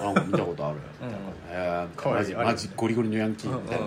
[0.00, 1.26] なんか見たことある」みたいな
[1.84, 2.34] 「へえ」かわいい。
[2.34, 3.86] マジマジゴリゴリのヤンキーみたいな。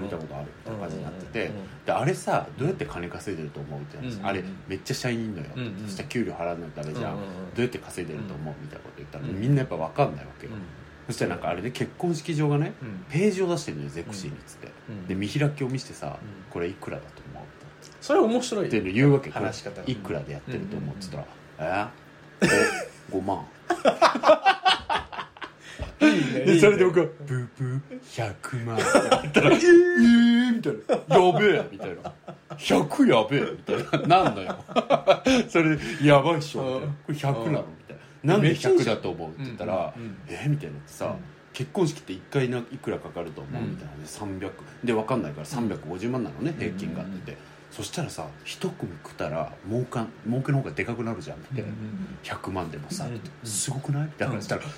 [0.00, 1.50] 見たことあるみたいな感じになってて。
[1.86, 5.46] であれさどうやって金稼いでると思うってあれめっちゃ社員いんのよ、
[5.84, 7.18] そしたら給料払わないとダメじゃん、ど
[7.58, 10.58] うやって稼いでると思うみたいなこと言ったら、うんみんなやっぱ分かんないわけよ、うん。
[11.06, 13.04] そしたらなんかあれで結婚式場がねうん。
[13.08, 15.06] ページを出してるのよゼクシーにっつって、うん。
[15.06, 16.16] で見開きを見せてさ、ん。
[16.50, 17.44] これいくらだと思う
[18.00, 21.18] それ面白いって言うわけいくらでやってると思うっつった
[21.58, 21.90] ら
[22.40, 22.46] 「え？
[22.46, 23.46] ー、5万」
[25.98, 28.84] でそれで僕は「ブーブー100万」って
[29.22, 30.72] 言ったら「えー」みたい
[31.08, 32.12] な「やべえ」みたいな
[32.56, 34.22] 「100やべえ」みたいな。
[34.24, 34.56] なんのよ。
[35.48, 41.12] それで「やばいっしょ」みたいな「これ100なの?」みたいな「なんで100だと思う?」って言ったらうんうんうん「えみたいになってさ、うん。
[41.52, 44.00] 結婚式って1回ないくらかかると思う、うんみたいなね。
[44.04, 44.50] 300
[44.84, 47.38] で分かんないから350万なのね、平均がってて、
[47.76, 51.62] そしたらさ一組食ったら儲か儲けの方がでかくなるじゃんって、
[52.22, 54.06] 100万でもさ、うんすごくない？
[54.06, 54.72] みたいな話したら、確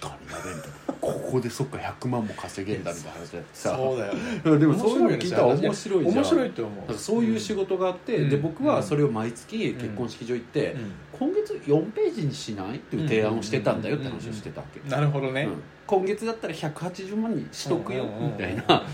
[0.00, 0.94] かになねみたいな。
[1.00, 3.76] ここでそっか100万も稼げんだみたいな話でさ。
[3.76, 4.58] そうだよね。
[4.58, 6.14] でもそういうの聞いたら面白いじゃん。
[6.14, 6.94] 面白いと思う。
[6.94, 8.30] そういう仕事があって、うん。
[8.30, 10.92] で僕はそれを毎月結婚式場行って、うん。
[11.18, 12.76] 今月4ページにしない？
[12.76, 15.42] っていう提案をしてたんだよって話をしてたわけ、なるほどね。
[15.42, 15.62] うん。
[15.84, 18.32] 今月だったら180万にしとくようんうんうん。
[18.32, 18.84] みたいな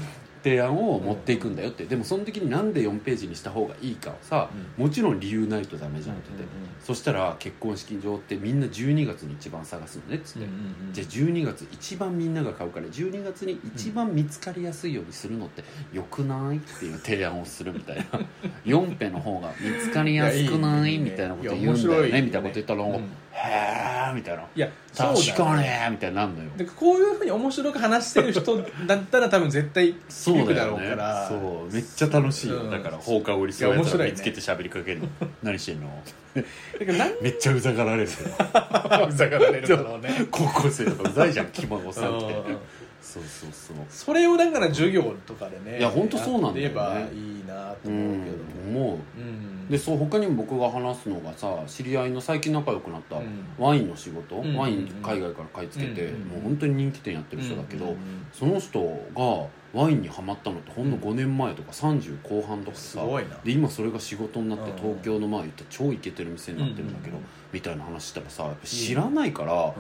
[0.42, 1.84] 提案を持っていくんだよって。
[1.84, 6.30] でもその時になんで4ページにした方がいいかをさもちろん理由ないとダメじゃんって。
[6.30, 6.44] て
[6.82, 10.48] そしたら結婚式場ってみんな12月に一番探すのねっつって。
[10.92, 18.02] じゃあ12月一番みんなが買うから12月に一番見つかりやすいようにするのってよくないっていう提案をするみたいな。
[18.64, 22.22] 4ペの方が見つかりやすくないみたいなこと言うんだよねね。
[22.22, 22.92] みたいなこと言ったら、うん。
[22.94, 24.42] へえみたいな。
[24.54, 26.50] いやそう確かにみたいになるのよ。
[26.56, 31.34] でこういうふうに面白く話してる人だったら多分絶対 そう響くだろうからそ
[31.68, 32.70] うめっちゃ楽しいよ、うん。
[32.70, 34.04] だから放課後にそういや面白いね。
[34.06, 35.08] ら見つけて喋りかけるの。
[35.42, 35.88] 何してんの？
[36.34, 38.08] だから何めっちゃうざがられる。
[38.08, 38.22] け
[38.98, 40.26] どうざがられるだろうね。
[40.30, 42.26] 高校生とかうざいじゃん着物さんって。
[42.26, 42.58] うん
[43.02, 43.76] そうそうそう。
[43.90, 46.74] それをだから授業とかでねいやほんとそうなんだよね。
[46.76, 48.98] やってればいいなとう思うけどん思う。
[49.18, 49.68] うん。
[49.68, 53.24] でそう他にも僕が話すのがさ知り合いの最近仲良くなったうん。
[53.58, 57.96] ワインの仕事、うんワイン海外から買い付けて、うんもう本当に人気店やってる人だけど、うん。
[58.32, 63.00] その人がワインにはまったのってほんの5年前とか30後半とかさ
[63.44, 69.72] で今それが仕事になってうん東京のまあ言ったら超イケてる店になってるんだけど、うんみたいな話したらさ知らないから、うん。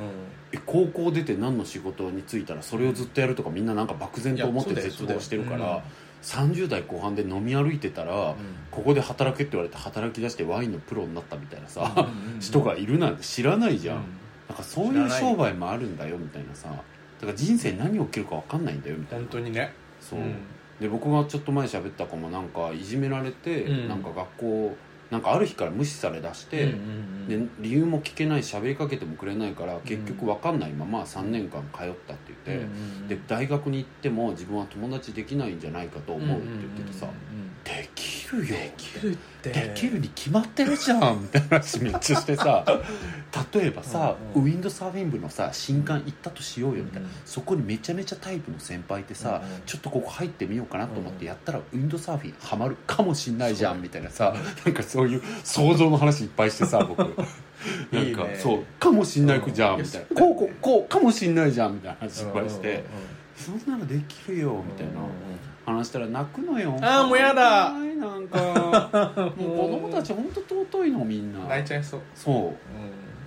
[0.52, 5.82] え高校出て何の仕事に就いたらそれをずっとやるとかみんななんか漠然と思って絶望してるから、
[6.22, 8.34] 30代後半で飲み歩いてたら、
[8.70, 14.02] ここで働けって言われて働き出してワインのプロになったみたいなさ、うんうんうん人がいるなんて知らないじゃん、うん。
[14.48, 16.68] なんかそういう商売もあるんだよみたいなさ。
[16.68, 16.74] だ
[17.26, 19.24] から人生何起きるか分かんないんだよみたいな。
[19.24, 19.72] 本当にね
[20.12, 20.36] そう、うん。
[20.80, 23.88] で僕がちょっと前喋った子もなんかいじめられて、うん。
[23.88, 24.76] なんか学校
[25.10, 26.74] なんかある日から無視されだして、
[27.28, 37.08] で理由も聞けない喋りかけてもくれないから結局分かんないまま3年間通ったって言って、で大学に行っても自分は友達できないんじゃないかと思うって言っててさ、
[38.36, 38.46] るよ。
[38.46, 39.50] できるって。
[39.50, 42.64] できるに決まってるじゃんみたいな話めっちゃしてさ。
[43.54, 44.48] 例えばさ、うんうん。
[44.48, 49.62] ウィンドサーフィン部のさ新刊行ったとしようよみたいな、うんそこにめちゃめちゃタイプの先輩ってさ、うんうん。
[49.66, 54.34] ちょっとここ入ってみようかなと思ってやったら、ウィンドサーフィンハマるかもしんないじゃんみたいなさ。
[54.64, 56.98] なんかそういう想像の話いっぱいしてさ 僕。
[56.98, 57.04] な
[58.02, 58.38] んかね。
[58.40, 63.62] そうかもしんないじゃんうんみたいな、こうこうこうかもしんないじゃんみたいな話いっぱいして、うんうんうん。
[63.64, 66.76] そんなのできるよみたいな、うんうんうん話したら泣くのよ。
[66.80, 67.72] あーもうやだ。
[67.72, 69.32] 泣なんか。
[69.36, 71.40] もう子供たち本当尊いのみんな。
[71.46, 72.00] 泣いちゃいそう。
[72.14, 72.34] そう。
[72.36, 72.52] うん。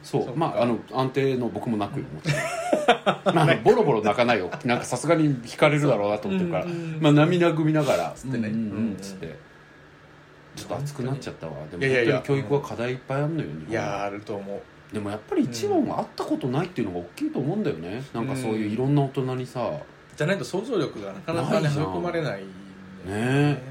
[0.03, 0.23] そう。
[0.23, 0.33] っか。
[0.35, 3.35] まああの安定の僕も泣くよもちろん。
[3.35, 4.49] まあボロボロ泣かないよ。
[4.65, 8.11] なんかさすがに惹かれるだろうなと思ってるから、うんうんまあ涙ぐみながら。
[8.15, 8.49] つってね。
[8.49, 8.57] うんう
[8.93, 9.35] んつって。
[10.55, 11.53] ちょっと熱くなっちゃったわ。
[11.69, 12.13] でもいやいやいや。
[12.15, 14.61] 本当に教育は課題いっぱいあるのよ、日本いやあると思う。
[14.93, 18.03] でもやっぱり一番は会ったことないっていうのが大きいと思うんだよね。
[18.13, 19.69] なんかそういういろんな大人にさ
[20.15, 22.43] じゃないと想像力がなかなかね育まれない
[23.05, 23.61] ね。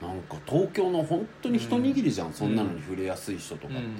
[0.00, 3.96] なんか東京の本当に一握りじゃん、そんなのに触れやすい人とかって、うんうんうん。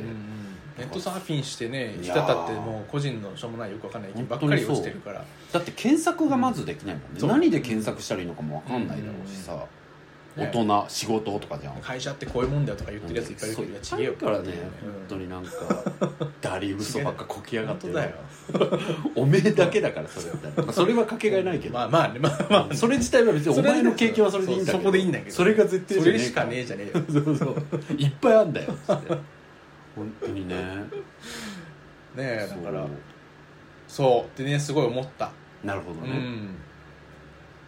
[0.78, 2.18] ネットサーフィンしてねいやー。
[2.18, 5.24] したたってもう個人のしょうもないよくわかんない意見ばっかり落ちてるから。
[5.52, 7.30] だって検索がまずできないもんね、そう。
[7.30, 9.58] 何で検索したらいいのかも分かんないだろうしさ、ね
[10.36, 11.76] 大人仕事とかじゃん。
[11.80, 14.12] 会社ってこういうもんだよとか言ってるやついっぱいいるけど違えよ。
[14.14, 14.48] からね、
[14.84, 14.92] うん。
[14.92, 15.50] 本当になんか
[16.40, 18.16] ダリ嘘ばっかこきやがってだよ。
[19.16, 22.74] おめえだけだからそれって、まあ、それはかけがえないけど、まあまあねまあまあ。
[22.74, 24.78] それ自体は別にお前の経験はそれでいいんだけど。
[24.78, 25.34] そこでいいんだけど。
[25.34, 27.04] それが絶対それしかねええじゃねえよ。
[27.10, 27.56] そうそう。
[27.96, 28.72] いっぱいあんだよ。
[28.86, 29.08] つって
[29.96, 30.54] 本当にね。
[30.54, 30.86] ね
[32.16, 32.82] えだから。
[32.82, 32.90] そう。
[33.88, 34.26] そう。
[34.26, 35.32] ってねすごい思った。
[35.64, 36.56] なるほどね、うん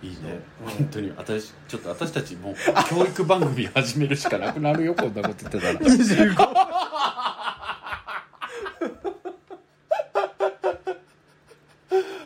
[0.02, 0.40] いいね。
[0.64, 1.12] 本当に。
[1.16, 2.54] 私ちょっと私たちもう
[2.90, 5.74] 教育番組始めるしかなくなるよ こんなこと言ってたら。
[5.78, 6.32] 25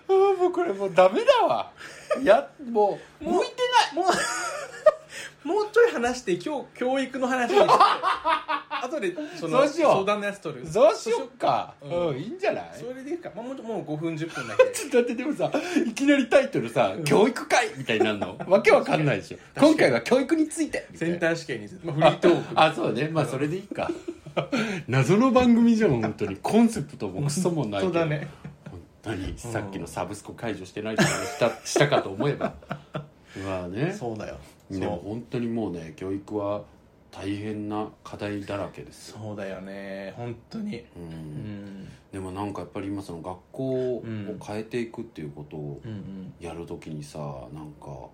[0.38, 1.70] もうこれもうダメだわ。
[2.20, 3.54] いやもう向いて
[3.94, 4.06] もう
[5.46, 7.70] もうちょい話して今日教育の話にして
[8.82, 9.92] 後でそのそうしよう。
[9.92, 10.66] 相談のやつ取る。
[10.66, 11.74] そうしよっか。
[11.82, 12.16] ううん。
[12.16, 12.64] ん、いいんじゃない？
[12.78, 14.64] それでいいか、まあ、もうもう5分10分だけ。
[14.74, 15.50] ちょっと待ってでもさ
[15.86, 18.36] いきなりタイトルさ「教育会」みたいになるの？
[18.48, 19.38] わけわかんないでしょ。
[19.56, 20.86] 今回は教育について。
[20.92, 22.60] みたいなセンター試験にまあ、フリートーク。
[22.60, 23.08] あそうね。
[23.12, 23.90] まあそれでいいか。
[24.88, 26.36] 謎の番組じゃん本当に。
[26.36, 27.92] コンセプトもクソもないけど。
[27.92, 28.28] 本当だね。
[28.70, 32.52] 本当にさっきのサブスク解除してない人がしたしたかと思えば。
[33.44, 33.94] まあね。
[33.98, 34.36] そうだよ
[34.70, 34.84] でも。
[34.84, 36.64] そう本当にもうね教育は
[37.10, 39.18] 大変な課題だらけですよ。
[39.22, 40.78] そうだよね本当に。
[40.78, 41.06] ううん。
[41.82, 44.04] んでもなんかやっぱり今その学校を
[44.44, 46.34] 変えていくっていうことをうんうん。
[46.40, 47.18] やるときにさ
[47.54, 48.08] なんか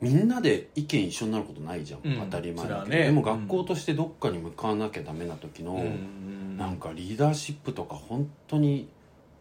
[0.00, 2.20] みんなで意見一緒になることないじゃん、うん。
[2.20, 3.04] 当たり前だけど、ね。
[3.04, 6.56] でも学校としてどっかに向かわなきゃダメな時の、うん。
[6.56, 8.88] なんかリーダーシップとか本当に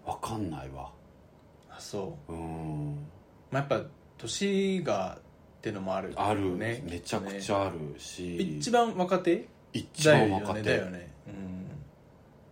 [0.06, 0.89] 分かんないわ。
[1.69, 2.34] あそう。
[2.34, 2.95] うん。
[3.52, 3.82] まあやっぱ
[4.17, 5.19] 年が
[5.60, 9.45] ってのもあるある、ねめちゃくちゃあるし、一番若手？
[9.74, 11.12] 一番若手、ねだよね。
[11.28, 11.67] うん。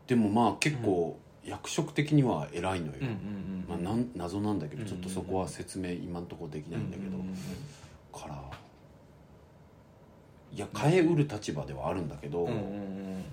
[0.06, 2.94] でもまあ結構役職的には偉いのよ、
[3.68, 7.18] まあ、なん謎なんだけどうんちょっとそこは説明今んところできないんだけど、
[8.20, 8.44] から
[10.54, 13.24] いや変えうる立場ではあるんだけど、うんうんうん。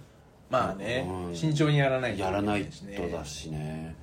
[0.51, 1.35] まあねうん。
[1.35, 3.97] 慎重にやらないとやらないとだしね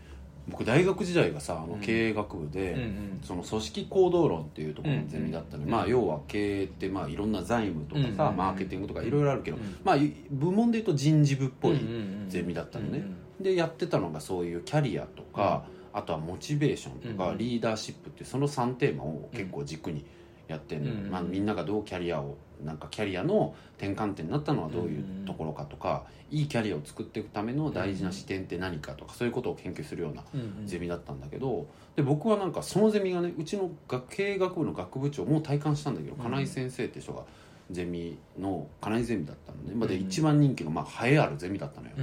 [0.52, 1.80] 僕大学時代がさあのうん。
[1.82, 3.20] 経営学部で、うんうん。
[3.24, 5.60] その組織行動論っていうところのゼミだったの。
[5.60, 5.72] で、うん。
[5.72, 8.38] まあ、要は経営ってまあいろんな財務とかさ、うん。
[8.38, 9.78] マーケティングとかいろいろあるけど、うん。
[9.84, 9.98] まあ、
[10.30, 20.06] 部門でいうと人事部っぽいうんうんうんゼミだったのね、うんでやってたのがそういうキャリアとか、あとはモチベーションとか、うんリーダーシップっていうその3テーマを結構軸に
[20.48, 21.10] やってんのよ、うん。
[21.10, 30.24] まあ、みんながどうキャリアをなんかキャリアの転換点になったのはどういうところかとか、いいキャリアを作っていくための大事な視点って何かとかそういうことを研究するような
[30.66, 36.22] ゼミだったんだけどで僕はなんかそのゼミがねうちの学経営学部の学部長もう体感したんだけど、うん。
[36.22, 37.24] 金井先生って人が
[37.70, 41.94] ゼミの金井ゼミだったのね、まあ、でうん一番人気のまあ栄えあるゼミだったのよ、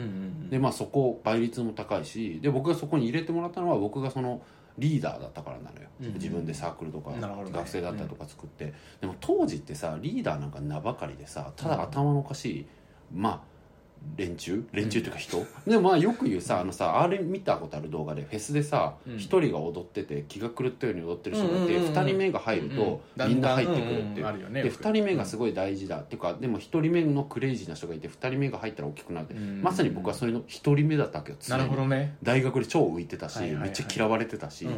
[0.51, 4.43] でまあそこ倍率も高いしで僕がそこに入れてもらったのは僕がその
[4.79, 6.15] リーダーだったからなのよ、うん。
[6.15, 12.67] 自分でサークルとか学生だったりとか作って、でも当時ってさリーダーなんか名ばかりでさただ頭のおかしい
[13.13, 13.58] まあ
[14.17, 14.67] 連中？
[14.73, 19.17] 連中っていうか人、でもまあよく言うさあのさあれ見たことある動画でフェスでさうん。
[19.17, 21.95] 一、人が踊ってて気が狂ったように踊ってる人がいてうんうんうんうん。
[21.95, 23.29] 二人目が入るとうん。
[23.29, 24.83] みんな入ってくるっていう、うんうんあるよねでよく。
[24.83, 29.63] 2人目がすごい大事だ、っていうかでも1人目のクレイジーな人がいて2人目が入ったら大きくなるって、うん。
[29.63, 30.43] まさに僕はそれの1
[30.75, 32.17] 人目だったわけよ常なにるほどね。
[32.23, 33.63] 大学で超浮いてたし、はいはいはい。
[33.65, 34.73] めっちゃ嫌われてたし、うん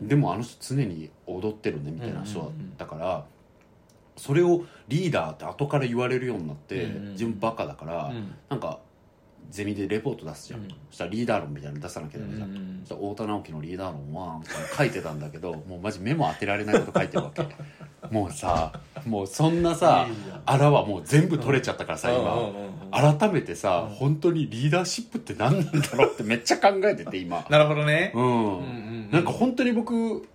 [0.00, 0.08] うん。
[0.08, 3.24] でもあの人常に踊ってるねみたいな人だったから、
[4.16, 8.34] それをリーダーって後から言われるようになって、うんうん自分バカだから、うん。
[8.48, 8.78] なんか
[9.50, 14.40] ゼミでレポート出すじゃん、うんそしたらリーダー論みたいなの出さなきゃうんダメじゃん、うんそしたら太田直樹のリーダー論は
[14.76, 17.46] 書いてたんだけどもうマジ目も当てられないこと書いてるわけ。
[18.10, 18.72] もうさ
[19.06, 20.06] もうそんなさ
[20.44, 23.18] あらはもう全部取れちゃったからさ、今、うんうんうんうん。
[23.18, 27.44] 改めてさ、うん本当にリーダーシップって何なんだろうってめっちゃ考えてて今。
[27.48, 28.12] なるほどね。
[28.14, 30.26] うん、うんうんなんか本当に僕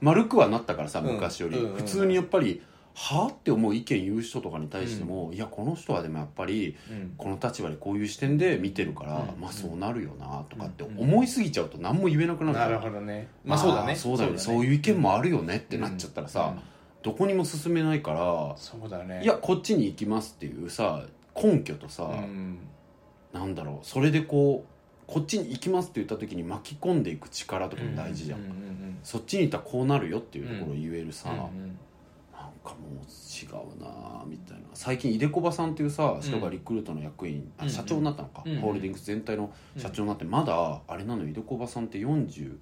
[0.00, 2.62] 丸くはなったからさうん昔より、普通にやっぱり
[2.98, 3.24] は？
[3.24, 7.14] あって思う意見言う人とかに対しても、いやこの人はでもやっぱりうん。
[7.18, 9.40] この立場でこういう視点で見てるから、うん。
[9.40, 10.98] まあそうなるよなとかってうん。
[10.98, 13.28] 思いすぎちゃうと何も言えなくなるなるほどね。
[13.44, 13.94] まあそうだね。
[13.94, 14.38] そうだね。
[14.38, 16.54] そういう意見もあるよねってなっちゃったらさ、
[17.02, 19.22] どこにも進めないからそうだね。
[19.22, 21.04] いやこっちに行きますっていうさ
[21.34, 22.58] 根拠とさ、うん。
[23.32, 31.78] なんだろうそれでこうこっちに行きますって言った時に巻き込んでいく力とかも大事じゃん、うんうんうんそっちに行ったらこうなるよっていうところを言えるさ、うんうん
[32.66, 34.64] かもう違うなぁみたいな。
[34.74, 37.70] 最近いでこばさんっていうさ人がリクルートの役員、あうん。
[37.70, 42.56] 社長になったのか、うんホールディングス全体の社長になって、まだあれなのよいでこばさんって42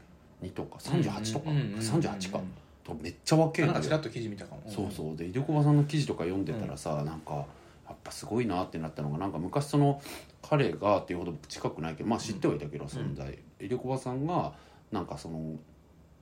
[0.55, 1.79] とか38とか、うんうんうんうん。
[1.81, 2.41] 38か、
[2.85, 3.73] とめっちゃ若いのよ。
[3.73, 4.63] なんかちらっと記事見たかも。
[4.67, 5.17] そうそう。
[5.17, 10.01] でいでこばさんの記事とか読んでたらさ、なんかやっぱすごいなってなったのがなんか昔その
[10.43, 13.39] 彼がっていうほど近くないけどまあ知ってはいたけど、存在。
[13.61, 14.53] いでこばさんが
[14.93, 15.57] なんかその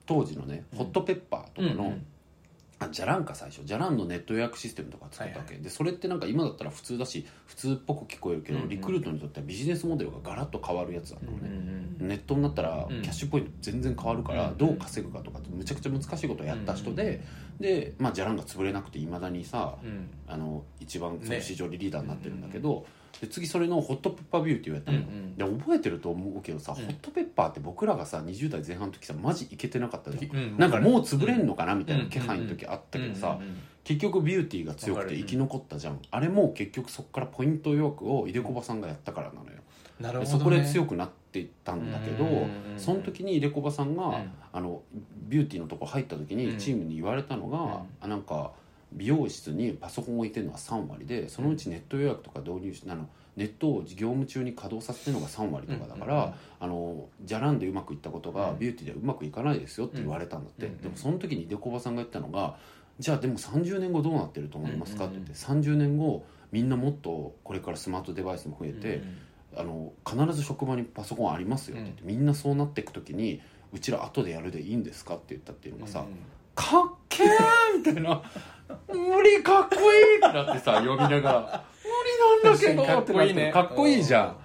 [0.05, 2.05] 当時のね、ホットペッパーとかの、うんうん
[2.83, 3.63] あじゃらんか最初。
[3.63, 11.47] じゃらんのネット予約システムとか作ったわけ、でそれってなんか今だったら普通だし普通っぽく聞こえるけど、うんうんリクルートにとってはビジネスモデルがガラッと変わるやつだったのね、うん
[12.01, 13.01] うんネットになったらうん。
[13.01, 17.23] キャッシュポイント全然変わるから、うんどう稼ぐかとかってむちゃくちゃ難しいことをやった人で、
[17.59, 20.09] で、まあ、じゃらんが潰れなくていまだにさうん。
[20.27, 21.41] あの一番そのね。
[21.41, 22.85] 市場でリーダーになってるんだけど、
[23.21, 25.35] で次それのホットペッパービューティーをやったのよ、うんうん。
[25.35, 26.85] で覚えてると思うけどさ、うん。
[26.85, 39.57] ホットペッパーって僕らがさ20代前半の時さマジいけてなかったじゃん、うんなんかもう潰れんのかなみたいな気配の時あったけどさ、うんうんうん結局ビューティーが強くて生き残ったじゃん、あれも結局そこからポイント予約をいでこばさんがやったからなのよ。
[39.99, 40.37] なるほどね。
[40.37, 44.31] でそこで強くなっていったんだけど、うんうんうんその時にいでこばさんが、うん。
[44.53, 44.81] あの
[45.27, 46.57] ビューティーのとこ入った時にうん。
[46.57, 48.53] チームに言われたのが、あなんか
[48.93, 58.59] 美容室にパソコン置いてるのは3割でそのうちネット予約とか導入しあのネットを業務中に稼働させてるのが3割とかだから、あのじゃらんでうまくいったことが、うん。
[58.59, 62.57] ビューティーではうまくいかないですよって言われたんだって、でもその時にいでこばさんが言ったのが
[62.99, 69.01] じゃあでも30年後どうなってると思いますかって言って30年後みんなもっとこれからスマートデバイスも増えて、
[69.55, 73.41] あの必ず職場にパソコンありますよって言って、みんなそうなっていく時に
[73.73, 76.05] うちら後でやるでいいんですかって言ったっていうのがさ、
[76.53, 77.27] かっけー
[77.85, 78.21] みたいな
[78.87, 81.63] 無理かっこいいってなってさ読みながら。
[81.83, 81.89] 無
[82.45, 83.51] 理なんだけど確かっこいいね。
[83.51, 84.37] かっこいいじゃん。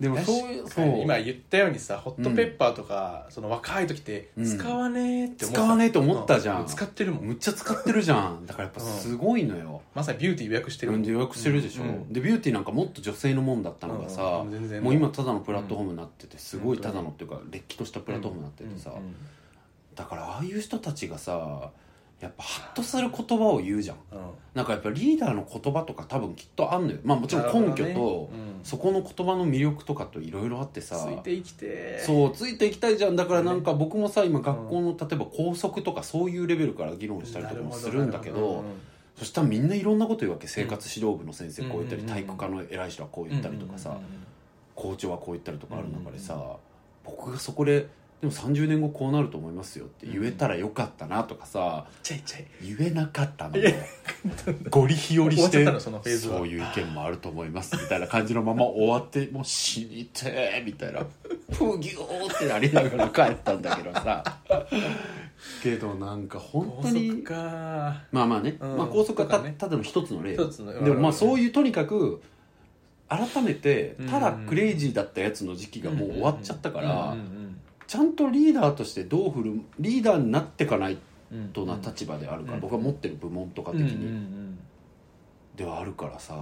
[0.00, 0.86] でも確そういうかそう。
[0.86, 4.44] に今言ったようにさホットペッパーとか、その若い時ってうん。
[4.44, 6.62] 使わねえって思使わねえと思ったじゃん。
[6.62, 8.46] う使ってるもんむっちゃ使ってるじゃん。
[8.46, 11.02] だからやっぱすごいのよ、まさにビューティー予約してるもん。
[11.02, 12.12] で予約してるでしょ、うん。
[12.12, 14.44] でビューティーなんかもっと女性のもんだったのがさ、
[14.80, 18.92] もう今ただのプラットフォームになっててすごいうんただのっていうかれっきとしたプラットフォームになっててさ、
[19.96, 21.70] だからああいう人たちがさ
[22.20, 23.96] やっぱハッとする言葉を言うじゃん。
[24.12, 24.20] うん。
[24.54, 26.98] なんかやっぱリーダーの言葉とか多分きっとあんのよ。
[27.04, 28.50] まあもちろん根拠と、なるほどね。
[28.58, 28.64] うん。
[28.64, 30.96] そこの言葉の魅力とかといろいろあってさ。
[30.96, 32.00] ついて生きて。
[32.00, 33.16] そうついていきたいじゃん。
[33.16, 38.64] だからなんか僕もさ今学校の例えば校則とかそういうレベルから議論したりとかもするんだけど
[39.16, 40.48] そしたらみんないろんなこと言うわけ。
[40.48, 42.08] 生活指導部の先生こう言ったりうん。
[42.08, 43.96] 体育科の偉い人はこう言ったりとかさ
[44.74, 46.56] 校長はこう言ったりとかある中でさ
[47.04, 47.86] 僕がそこで
[48.20, 52.46] でも30年後こうなると思いますよって言えたらよかったなとかさちゃいちゃい。
[52.60, 53.70] 言えなかったのよ
[54.70, 55.64] ゴリ日和して
[56.18, 61.06] そういう意見もあると思いますみたいな感じのまま終わってもう死にてーみたいな。
[61.52, 64.24] プギューってなりながら帰ったんだけどさ。
[65.62, 67.24] けどなんか本当高に
[68.10, 68.76] まあまあね、うん。
[68.76, 70.36] まあ、高速はた,、ただの一つの例。
[70.36, 72.20] でもまあそういうとにかく
[73.08, 74.08] 改めてうん。
[74.08, 77.16] ただクレイジーだったやつの時期がもう終わっちゃったから、
[77.88, 80.98] ちゃんとリーダーとしてどう振るリーダーになってかない
[81.52, 82.60] とな立場であるから、うん。
[82.60, 84.58] 僕が持ってる部門とかうんうんう的に、ん。
[85.56, 86.34] ではあるからさ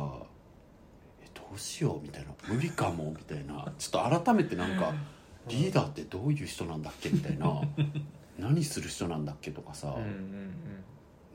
[1.23, 2.29] えどうしようみたいな。
[2.53, 3.73] 無理かもみたいな。
[3.79, 4.93] ちょっと改めてなんか
[5.49, 7.09] リーダーってどういう人なんだっけ？
[7.11, 7.61] みたいな。
[8.39, 10.53] 何する人なんだっけとかさうんうん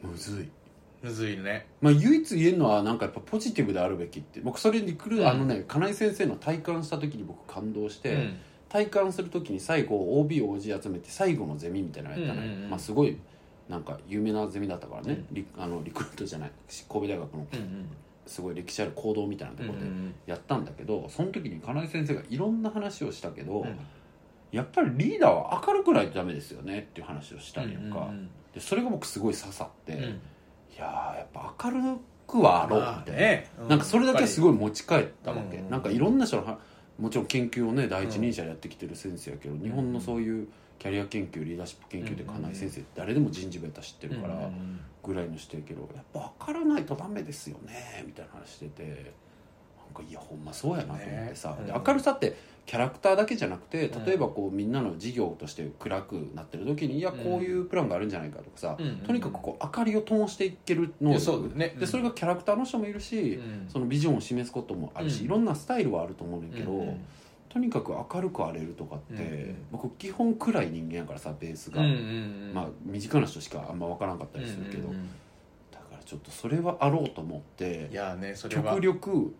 [0.04, 0.12] うん。
[0.12, 0.50] むずい。
[1.02, 1.68] むずいね。
[1.82, 4.40] まあ唯一言えるのはなんかやっぱポジティブであるべきって。
[4.42, 8.38] 僕それに来る、うんあのね金井先生の体感した時に僕感動して、うん
[8.72, 12.70] 体感する時に最後 OBOG 集めて最後のゼミみたいなのやったのよ、うんうんうん。
[12.70, 13.18] まあ、すごい
[13.68, 16.52] なんか有名なゼミだったからね、リあのリクルートじゃない。
[16.90, 17.86] 神戸大学のうんうん。
[18.26, 23.78] すごい歴史ある行動みたいなところでうんうんやったんだけどその時に金井先生がいろんな話をしたけど、うん。
[24.52, 28.10] やっぱりリーダーは明るくないとダメですよねっていう話をしたんやんか、
[28.60, 30.04] それが僕すごい刺さって、いうん。
[30.04, 30.22] うん
[30.78, 33.52] やーやっぱ明るくはあろうみまあたいな、ね。
[33.68, 35.70] なんかそれだけすごいい持ち帰ったわけ、うん。
[35.70, 36.60] なんかいろんな人のは
[37.02, 40.48] もちろん研究をね第一人者でやってきてる先生やけど、日本のそういう
[40.80, 44.50] キャリア研究リーダーシップ研究で金井先生誰でも人事部やったら知ってるから
[45.04, 54.06] ぐらいの人やけどやっぱ分からないとダメですよねみたいな話しててなんかいやほんまそうやなと思ってさ、明るさってキャラクターだけじゃなくてうん。
[54.06, 58.98] 例えばこうみんなの事業として暗くなってる時にいやこういうプランがあるんじゃないかとかさ、うん。
[58.98, 61.76] とにかくこう明かりを灯していける能いや力ね。
[61.80, 63.66] でそれがキャラクターの人もいるし、うん。
[63.68, 65.26] そのビジョンを示すこともあるし、うん。
[65.26, 66.96] いろんなスタイルはあると思うねんだけど、
[67.50, 71.82] とにかく明るく荒れるとかって、僕基本暗い人間やからさベースが、
[72.54, 75.10] まあ身近な人しかあんま分からんかったりするけど、うんうんうん
[76.12, 77.90] ちょっとそれはあろうと思って
[78.20, 79.34] ね極力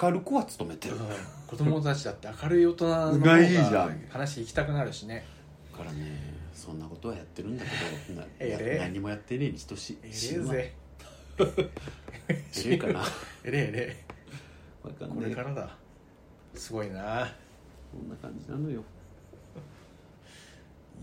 [0.00, 1.02] 明るくは努めてる、うん。
[1.46, 4.06] 子供たちだって明るい大人の方がいいじゃがん。
[4.08, 5.24] 話行きたくなるしね。
[5.72, 7.64] だからねそんなことはやってるんだ
[8.06, 9.98] けどなえれ何もやってねえに等しい。
[10.02, 10.12] えれ
[10.44, 10.74] ぜ。
[12.66, 13.04] えれかな。
[13.44, 13.96] えれえれ。
[14.82, 15.76] これからだ。
[16.54, 17.28] すごいな。
[17.92, 18.82] こんな感じなのよ。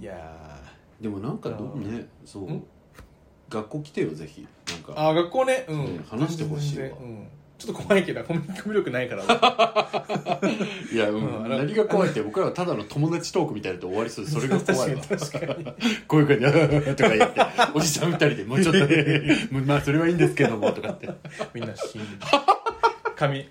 [0.02, 0.60] いや
[1.00, 2.52] でもなんかどうねそう。
[2.52, 2.64] ん。
[3.50, 4.48] 学校来てよぜひ。
[4.68, 5.10] なんーか。
[5.10, 5.66] あ学校ね。
[5.70, 6.98] うん、ね話してほしいわ。
[7.00, 7.28] うん
[7.64, 9.24] ちょっと怖いけどコミュ力ないから。
[10.92, 11.50] いや、うん。
[11.50, 15.02] 何が怖いって僕らはただの友達トークみたいなので終わりそうでそれが怖いわ
[16.08, 16.86] こういう感じ。
[16.86, 17.42] でとか言って
[17.74, 21.08] おじさん二人でもうちょっとね まあそれはいいんですけどもとかって。
[21.54, 22.06] みんなシーン
[23.16, 23.48] 髪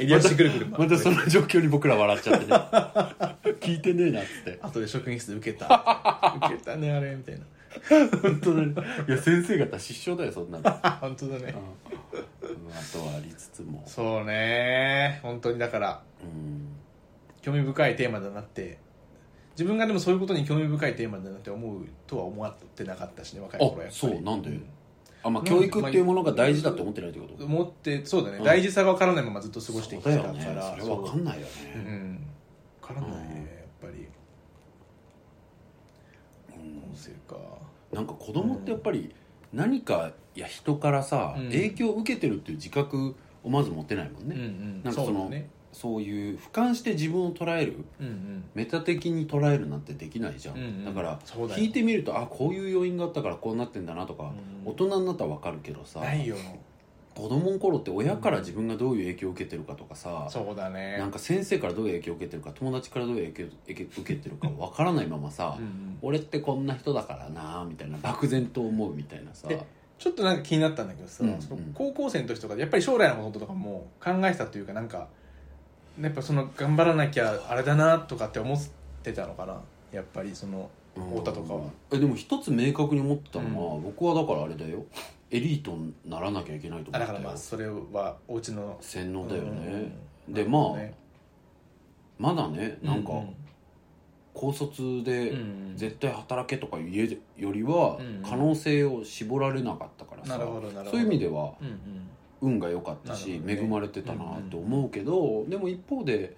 [0.00, 2.52] 襟足ぐるぐるまたその状況に僕ら笑っちゃってね。
[3.60, 4.58] 聞いてねえなっつって。
[4.62, 6.40] 後で職員室で受けた。
[6.46, 7.44] 受けたねあれみたいな
[8.22, 8.74] 本当だね。
[9.08, 11.54] いや先生方失笑だよそんなの、うん、あ本当だね。
[12.92, 13.82] とはありつつも。
[13.86, 15.20] そうね。
[15.22, 16.68] 本当にだからうん。
[17.40, 18.78] 興味深いテーマだなって。
[19.52, 24.12] 自分がでもそういうことに興味深いテーマだなって思うとは思ってなかったしね若い頃はやっぱり。
[24.12, 24.50] あそうなんで？
[24.50, 24.64] ん。
[25.24, 27.44] あまあ教育っていうものが大事だって思ってないってこと？
[27.44, 30.22] 思ってそうだね、うん大事さが分からないままずっと過ごしてきたから。
[30.24, 30.74] そうだよね。
[30.80, 32.26] それは分かんないよそううねん。
[32.80, 33.16] 分からないね
[33.82, 33.88] うん。
[33.88, 34.08] やっぱり。
[36.56, 36.82] うん。
[36.82, 37.36] 音声か
[37.92, 39.14] なんか子供ってやっぱり
[39.52, 41.44] 何かや人からさ、うん。
[41.50, 43.14] 影響を受けてるっていう自覚
[43.44, 44.80] をまず持てないもんね、うんうん。
[44.82, 45.48] なんかそのうだね。
[45.72, 48.44] そういう俯瞰して自分を捉えるうんうん。
[48.54, 50.84] メタ的に捉えるなんてできないじゃん、うんうん。
[50.84, 51.60] だからそうだよ。
[51.60, 56.36] 聞いてみるとあこういう要因があったからこうなってんだなとか、うん大人になったら分かるけどさないよ
[57.14, 60.96] 子供の頃って親から自分がどういう影響を受けてるかとかさ、そうだね。
[60.98, 65.98] なんか先生からどういう影響を受けてるか友達からどういう影響を受け受けてるか分からないままさ、うんうん。
[66.02, 69.48] 俺ってこんな人だからなみたいな漠然と思うみたいなさ。
[69.48, 69.62] で
[69.98, 71.42] ちょっとなんか気になったんだけどさ、うんうん。
[71.42, 75.08] その高校生の時とかでやっぱり将来のこととかも考えてたというかなんか
[76.00, 78.58] やっぱその頑張らなきゃあれだなとかって思っ
[79.02, 79.60] てたのかな？
[79.92, 81.10] やっぱりそのうん。
[81.10, 81.62] 太田とかは。
[81.92, 84.84] えでも一つ明確に思ってたのは、僕はだからあれだよ
[85.32, 87.00] エリートにならなきゃいけないと思って。
[87.00, 89.92] だからまあそれはお家の洗脳だよね、
[90.28, 90.34] うん。
[90.34, 90.94] でまあ、ね。
[92.18, 93.24] まだねなんか、う
[94.34, 100.90] 高卒でうん絶対働けとか言えよりはうん可能性を絞られなかったからさ、なるほどなるほど。
[100.90, 102.08] そういう意味ではうんうん。
[102.42, 103.60] 運が良かったし、なるほどね。
[103.62, 106.36] 恵まれてたなと思うけど、でも一方で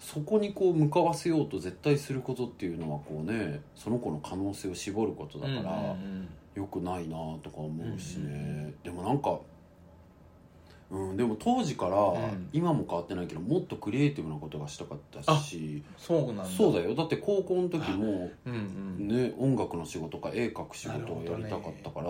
[0.00, 5.62] そこにこう向かわせようと絶対することっていうのはこうねその子の可能性を絞ることだから、うんう
[5.94, 9.38] んよくないなとか思うしね、でもなんか
[10.90, 12.48] うんでも当時から、ん。
[12.52, 15.82] 今も変わってないけどもっとクリエイティブなことがしたかったし。
[15.98, 16.44] そうなんだ。
[16.44, 16.94] そうだよ。
[16.94, 18.30] だって高校の時も
[18.96, 22.06] ね音楽の仕事か絵描く仕事をやりたかったから、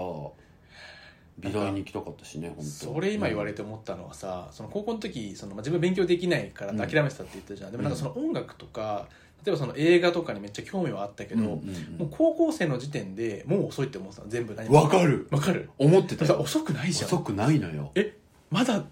[1.38, 2.62] 美大に行きたかったしね本当。
[2.64, 9.08] それ今言われて思ったのはさその高校の時その、まあ、自分勉強できないからうん諦めてたって言ったじゃん、でもなんかその音楽とか
[9.44, 15.28] 例えばその映画とかにめっちゃ興味はあったけど、うんうんもう高校生の時点でもう遅いって思ってたの全部何うんわかる。
[15.30, 15.70] わかる。
[15.78, 17.08] 思ってた遅くないじゃん。
[17.08, 17.92] 遅くないのよ。
[17.94, 18.16] え
[18.50, 18.84] まだ？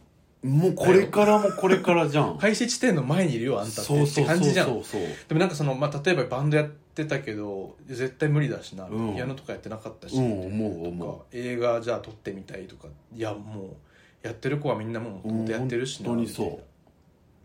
[0.43, 2.37] もうこれからもこれからじゃん。
[2.39, 9.15] 開始地点の前にいるよあんたってそうそうそうって感じじゃんでもなんかその、まあ、例えばバンドやってたけど絶対無理だしな、うん。
[9.15, 16.61] ピアノとかやってなかったし、うんと思か映画じゃあ撮ってみたいとかいやもうやってる子はみんなもうやってるしな、うん本当にそ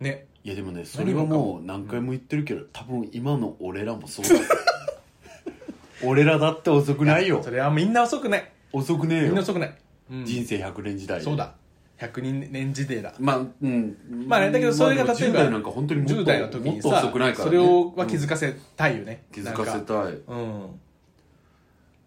[0.02, 0.04] う。
[0.04, 4.32] ねいやでもねそれはもう何回も言ってるけど多分今の俺らもそうだ
[6.04, 7.42] 俺らだって遅くないよ。
[7.44, 8.52] それはみんな遅くない。
[8.74, 9.34] みん遅くねえよ。
[9.34, 9.76] な遅くない、
[10.12, 10.26] うん。
[10.26, 11.56] 人生100年時代そうだ。
[12.00, 13.14] 100人年時代だ。
[13.20, 13.98] まあうん。
[14.28, 20.14] まあねだけどそれがまあでも例えば10代なんか本当にもっと10代の時にもっとさ遅くないから、ね、それをは気うんづかせたいよね、気づかせたい。
[20.28, 20.80] うん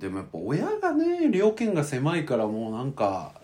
[0.03, 3.34] でもやっぱ親がね両見が狭いからもうなんか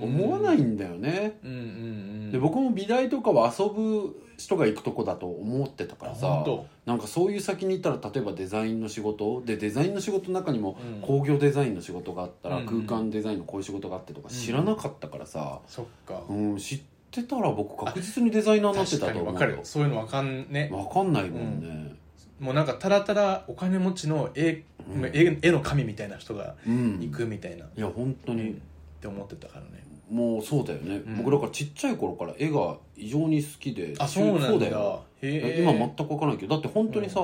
[0.00, 2.32] 思わないんだよね、うんうんうん。
[2.32, 6.46] で僕も美大とかは遊ぶ人が行くとこだと思ってたからさ
[6.86, 9.42] なんかそういう先に行ったら例えばデザインの仕事？
[9.44, 11.02] でデザインの仕事の中にもうん。
[11.02, 16.22] 工業デザインの仕事があったら空間デザインのこういう仕事があってとか知らなかったからさ、そっか。
[16.28, 16.80] うん知っ
[17.10, 19.34] てたら僕確実にデザイナーになって確かにたと思う。
[19.34, 19.58] よ分かる。
[19.64, 20.70] そういうの分かんね。
[20.72, 21.94] 分かんないもんね
[22.42, 25.04] もうなんかただただお金持ちの絵,、うん。
[25.06, 28.54] 絵絵の神みたいな人がうん、行くみたいな、いや本当に、っ
[29.00, 29.84] て思ってたからね。
[30.10, 31.16] もうそうだよね、うん。
[31.18, 34.66] 僕だからちっちゃい頃から絵が異常に好きであそうなんだ。
[34.66, 35.04] だよ。
[35.22, 36.56] 今全く分からないけど。
[36.56, 37.20] だって本当にさ、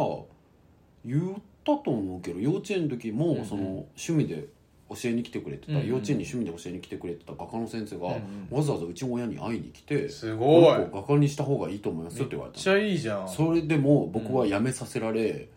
[1.05, 3.45] 言ったと思うけど幼稚園の時もうんうん。
[3.45, 3.62] その
[3.97, 4.47] 趣味で
[4.91, 5.86] 教えに来てくれてた、うんうん。
[5.86, 8.57] 幼稚園に趣味で教えに来てくれてた画家の先生が、うんうん。
[8.59, 10.86] わざわざうちの親に会いに来てすごい。
[10.93, 13.28] 画家にした方がいいと思いますめっよって言われたちゃいいじゃん。
[13.28, 15.49] それでも僕は辞めさせられ、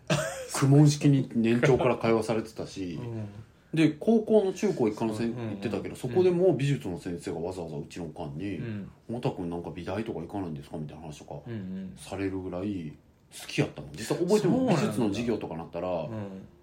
[0.54, 3.28] 苦悶式に年長から通わされてたし、 うん。
[3.74, 5.48] で高校の中高一貫のせんうんうんうん。
[5.52, 11.40] 行ってたけどそこでもう美術の先生がわざわざうちのおかんにうん「太田君なんか美大とか行かないんですか?」みたいな話とか
[11.96, 12.92] されるぐらい
[13.32, 13.90] 好きやったもん。
[13.92, 14.66] 実際覚えてるもん。
[14.68, 16.08] 美術の授業とかなったらうん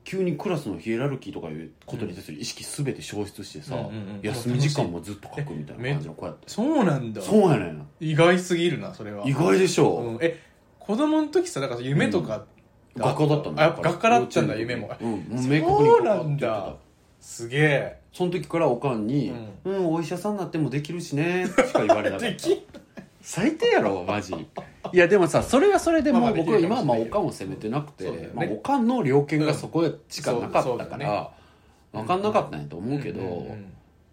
[0.04, 4.20] 急にクラスのヒエラルキーとかいうことに対する意識全て消失してさうんうんうん。
[4.24, 7.22] 休み時間もずっと書くみたいな感じの子やってそうなんだ。
[7.22, 7.88] そうやねん。
[8.00, 9.28] 意外すぎるなそれは。
[9.28, 10.12] 意外でしょう。
[10.14, 10.18] ん。
[10.22, 10.40] え
[10.80, 12.46] 子供の時さだから夢とか、
[12.98, 13.52] 画家だった？
[13.56, 14.90] あやっぱ画家だったんだ夢も。
[15.00, 15.10] うん。
[15.12, 16.52] もう明確にそうなん画家って言ってだ。
[16.62, 16.76] た
[17.20, 18.00] すげえ。
[18.12, 19.32] その時からおかんに
[19.64, 22.26] 「うん、お医者さんになってもできるしね」しか言われなかった。
[22.32, 22.66] でき
[23.30, 24.34] 最低やろ マジ。
[24.34, 28.34] いやでもさそれはそれでもまあまあできるか僕今もしれないけどはまあおかんを責めてなくて、そうだよね。
[28.34, 31.28] まあ、おかんの猟犬がそこしかなかったうんそうから、そうだね。
[31.92, 33.66] 分かんなかったんやと思うけど、うん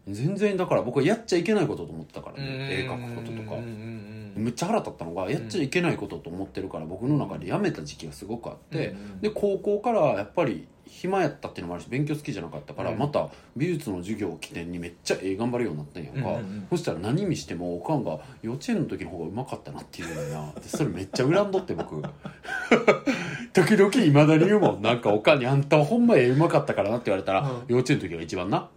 [0.08, 9.20] 全然だから僕はやっちゃいけないことと思ってたからね、うん絵描くこととかうんうんうんむっちゃ腹立ったのがやっちゃいけないことと思ってるから僕の中でやめた時期がすごくあって、うん。
[9.20, 12.98] で高校からやっぱり暇やったっていうのもあるし勉強好きじゃなかったから、うん。
[12.98, 16.66] また美術の授業を起点にめっちゃ絵頑張るようになったんやんか、うんうんうん。
[16.70, 22.02] そしたら何見してもおかんが幼稚園の時の方がうまかったなっていうのやなでそれめっちゃ恨んどって僕。
[23.52, 27.48] 時々いまだに言うもんなんかおかんに「あんたはほんま絵うまかったからな」って言われたら、うん。
[27.68, 28.68] 幼稚園の時が一番な。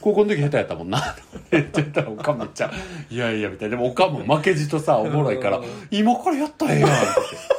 [0.00, 0.98] 高校の時下手やったもんな。
[1.00, 2.70] って言ってたらおかんめっちゃ
[3.10, 3.76] 「いやいや」みたいな。
[3.76, 7.57] でもおかんも負けじとさおもろいからうん「今からやったらええやん」って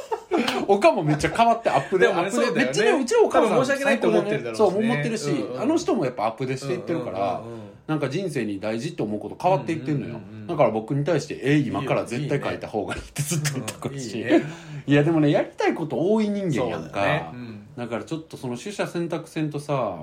[0.72, 2.64] おかんもめっちゃ変わってアップででもねそうだよね。
[2.64, 4.70] めっちゃねうちのお母さん申し訳ないと思ってるだろうしね。
[4.70, 5.60] そう思ってるし、うんうん。
[5.60, 7.70] あの人もやっぱアップデしていってるから、うんうんうんうん。
[7.86, 10.46] なんか人生に大事って思うこと変わっていってんのよ、うんうんうんうん。
[10.46, 14.42] だから僕に対して「え今から絶対書いた方がいい」ってずっと言ってくるし、うんいいね
[14.86, 16.86] いやでもねやりたいこと多い人間やんか。
[16.86, 17.30] そうだよね。
[17.34, 17.66] うん。
[17.76, 20.02] だからちょっとその取捨選択戦とさ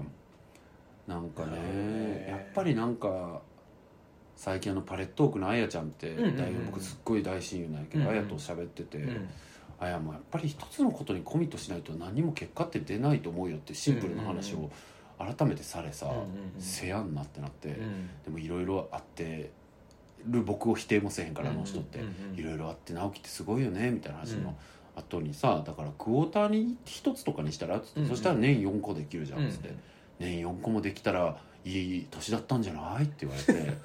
[1.08, 3.42] なんかねねやっぱりなんか
[4.36, 8.14] 最近あのパレットークのあやちゃんってんうんうん大学僕すっごい大親友なんやけど、うんうん。
[8.14, 9.30] あやと喋ってて、うん
[9.80, 14.72] あやもやっぱり一つのことにコミットしないと何も結果って出ないと思うよってシンプルな話うんうんを
[15.36, 16.28] 改めてされさ、うんうんうん。
[16.60, 18.10] せやんなってなって、うん。
[18.26, 19.52] でもいろいろあって
[20.28, 22.14] る僕を否定もせへんからあの人ってうんうん。
[22.32, 24.44] うんいろいろあって直樹ってすごいよねみたいな話うん。
[24.44, 24.56] の
[24.96, 29.80] 後にさだからクォーターに一つとかにしたらっつって、うんうんそしたら年4個できるじゃんっつって、うん
[30.20, 33.04] 年4個もできたらいい年だったんじゃない？
[33.04, 33.78] って言われて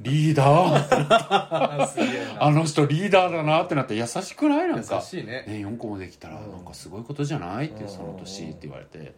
[0.00, 1.80] リーダー？
[1.80, 2.44] あすげえな。
[2.44, 4.68] あの人リーダーだなってなって優しくない？
[4.68, 4.96] なんか。
[4.96, 5.44] 優しいね。
[5.46, 6.50] 年4個もできたらうん。
[6.52, 7.66] なんかすごいことじゃない？
[7.66, 7.88] ってうん。
[7.88, 8.98] その年って言われて。
[8.98, 9.08] なん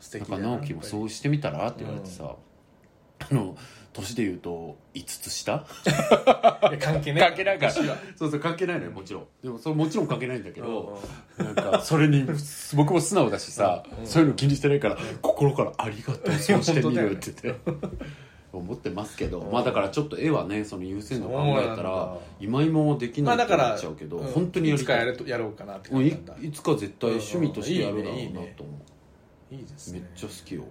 [0.00, 1.68] 素なか直樹もそうしてみたら？
[1.68, 2.34] って言われてさ、
[3.30, 3.56] あの
[3.92, 5.52] 年で言うと5つ下？
[5.52, 7.72] いや関係ね関係ないから。
[7.72, 7.86] そう
[8.16, 9.26] そう関係ないのよもちろん。
[9.44, 10.66] でもそれもちろん関係ないんだけうん。
[10.66, 11.00] ど、
[11.38, 12.26] なんかそれに
[12.74, 14.06] 僕も素直だしさ、うん。
[14.08, 17.60] そういうの気にしてないから、心から「ありがとうそうしてみる」って言って。
[18.58, 19.52] 思ってますけど、うん。
[19.52, 24.78] まあだからちょっと絵はねその優先度考えたら今今もできないってなまあだからっちゃうけど、うん本当にやい。
[24.78, 26.36] つかりたいやるとやろうかなって感じなんだ。
[26.40, 28.22] いつか絶対趣味としてやるだろうな
[28.56, 28.64] と。
[28.64, 28.72] 思
[29.50, 30.00] う、いいですね。
[30.00, 30.64] めっちゃ好きよ。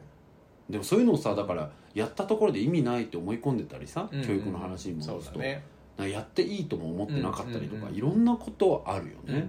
[0.70, 5.64] でもそういうのをさだからやったところで意味ないって思い込んでたりさ、うんうん教育の話に戻すと、そうだね。
[5.98, 7.96] やっていいとも思ってなかったりとか、うんうんうん。
[7.96, 9.40] いろんなことあるよね、うんうんうん。
[9.40, 9.46] うん。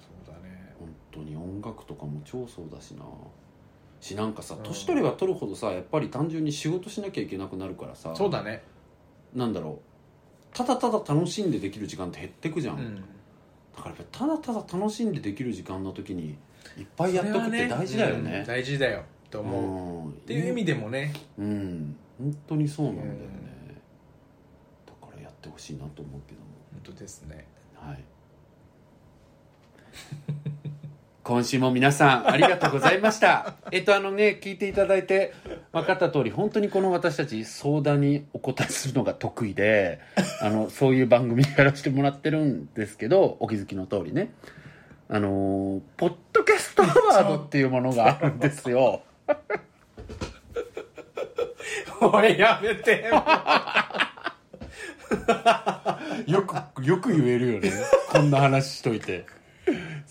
[0.00, 0.74] そうだね。
[0.78, 3.04] 本当に音楽とかも超そうだしな
[4.00, 4.62] しなんかさうん。
[4.62, 8.62] 年取れば取るほどさやっぱり単純に仕事しなきゃいけなくなるからさそうだね。
[9.34, 10.56] なんだろう。
[10.56, 12.96] ただただ楽しんでできる時間って減ってくじゃん、うん。
[13.76, 16.36] だからただただ楽しんでできる時間の時に
[16.76, 20.08] いっぱいやっとくって大事だようんね大事だよとう思う。
[20.08, 20.12] っん。
[20.22, 21.12] ていう意味でもね。
[21.38, 21.96] うん。
[22.18, 23.18] 本当にそうなんだよね、
[24.86, 26.46] だからやってほしいなと思うけども。
[26.72, 27.46] 本当ですね。
[27.74, 28.04] はい
[31.28, 33.56] 今週も皆さんありがとうございました。
[33.70, 35.34] えっとあのね聞いていただいて
[35.74, 40.00] 分かった通り本当にこの私たち相談にお答えするのが得意で
[40.40, 44.32] あのそういう番組やらせてもらってるんですけどお気づきの通りね。
[45.10, 49.02] あのポッドキャストアワードっていうものがあるんですよ。
[52.00, 53.04] おいやめて。
[56.26, 57.70] よくよく言えるよね。
[58.10, 59.26] こんな話しといて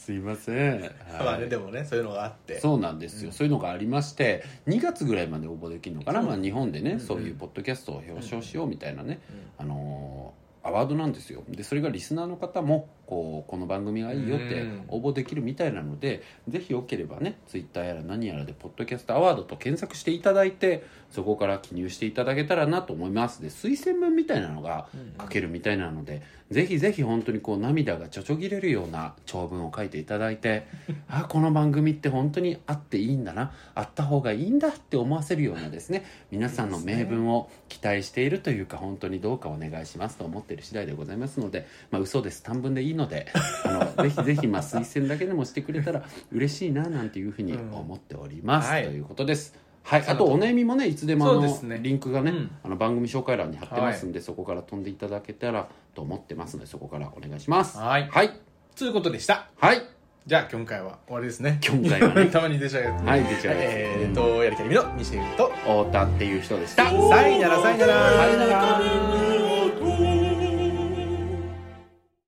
[0.07, 0.89] すいません、は い
[1.25, 2.61] まあねでもねそういうのがあって。
[2.61, 9.19] そうなんですよ、そういうのがありまして2月ぐらいまで応募できるのかな、まあ、日本でね、うんそういうポッドキャストを表彰しようみたいなね、
[9.57, 11.43] あのーアワードなんですよ。
[11.49, 14.83] でそれがリスナーの方もこうこの番組がいいよってうん。
[14.89, 23.41] 応募できるみたいなので、ぜひよければねツイッターやら何やらで「ポッドキャストアワード」と検索していただいてそこから記入していただけたらなと思います。
[23.41, 24.87] で推薦文みたいなのが
[25.19, 30.67] 書けるみたいなので、ぜひぜひ本当にこう涙がちょちょぎれるような長文を書いていただいて
[31.09, 43.27] あこの番組って本当にあっていいんだなあった方がいいんだって思わせるようなですね皆さんの名文を期待しているというか本当にどうかお願いしますと思っている次第でございますのでまあ嘘です短文でいいので
[43.63, 48.83] あの ぜひぜひまあ推薦だけでもしてくれたら嬉しいななんていうふうに思っております、はい。
[48.83, 49.55] ということです。
[49.83, 51.79] はい、あとお悩みもねいつでもあのね。
[51.81, 52.51] リンクがね、うん。
[52.61, 57.77] あの番組紹介欄に貼ってますんで、そこから飛んでいただけたらと思ってますのでそこからお願いします。
[57.77, 58.09] はい。
[58.09, 58.31] はい、
[58.75, 59.47] ということでした。
[59.57, 59.81] はい、
[60.25, 61.61] じゃあ今回は終わりですね。
[61.65, 62.25] 今回はね。
[62.31, 63.63] たまに出ちゃうやつはい出ちゃうやつ。
[63.73, 66.83] えーとやりきりみのミシェルと太田っていう人でした。
[66.83, 68.09] さいならさいなら。
[68.11, 69.56] さよなら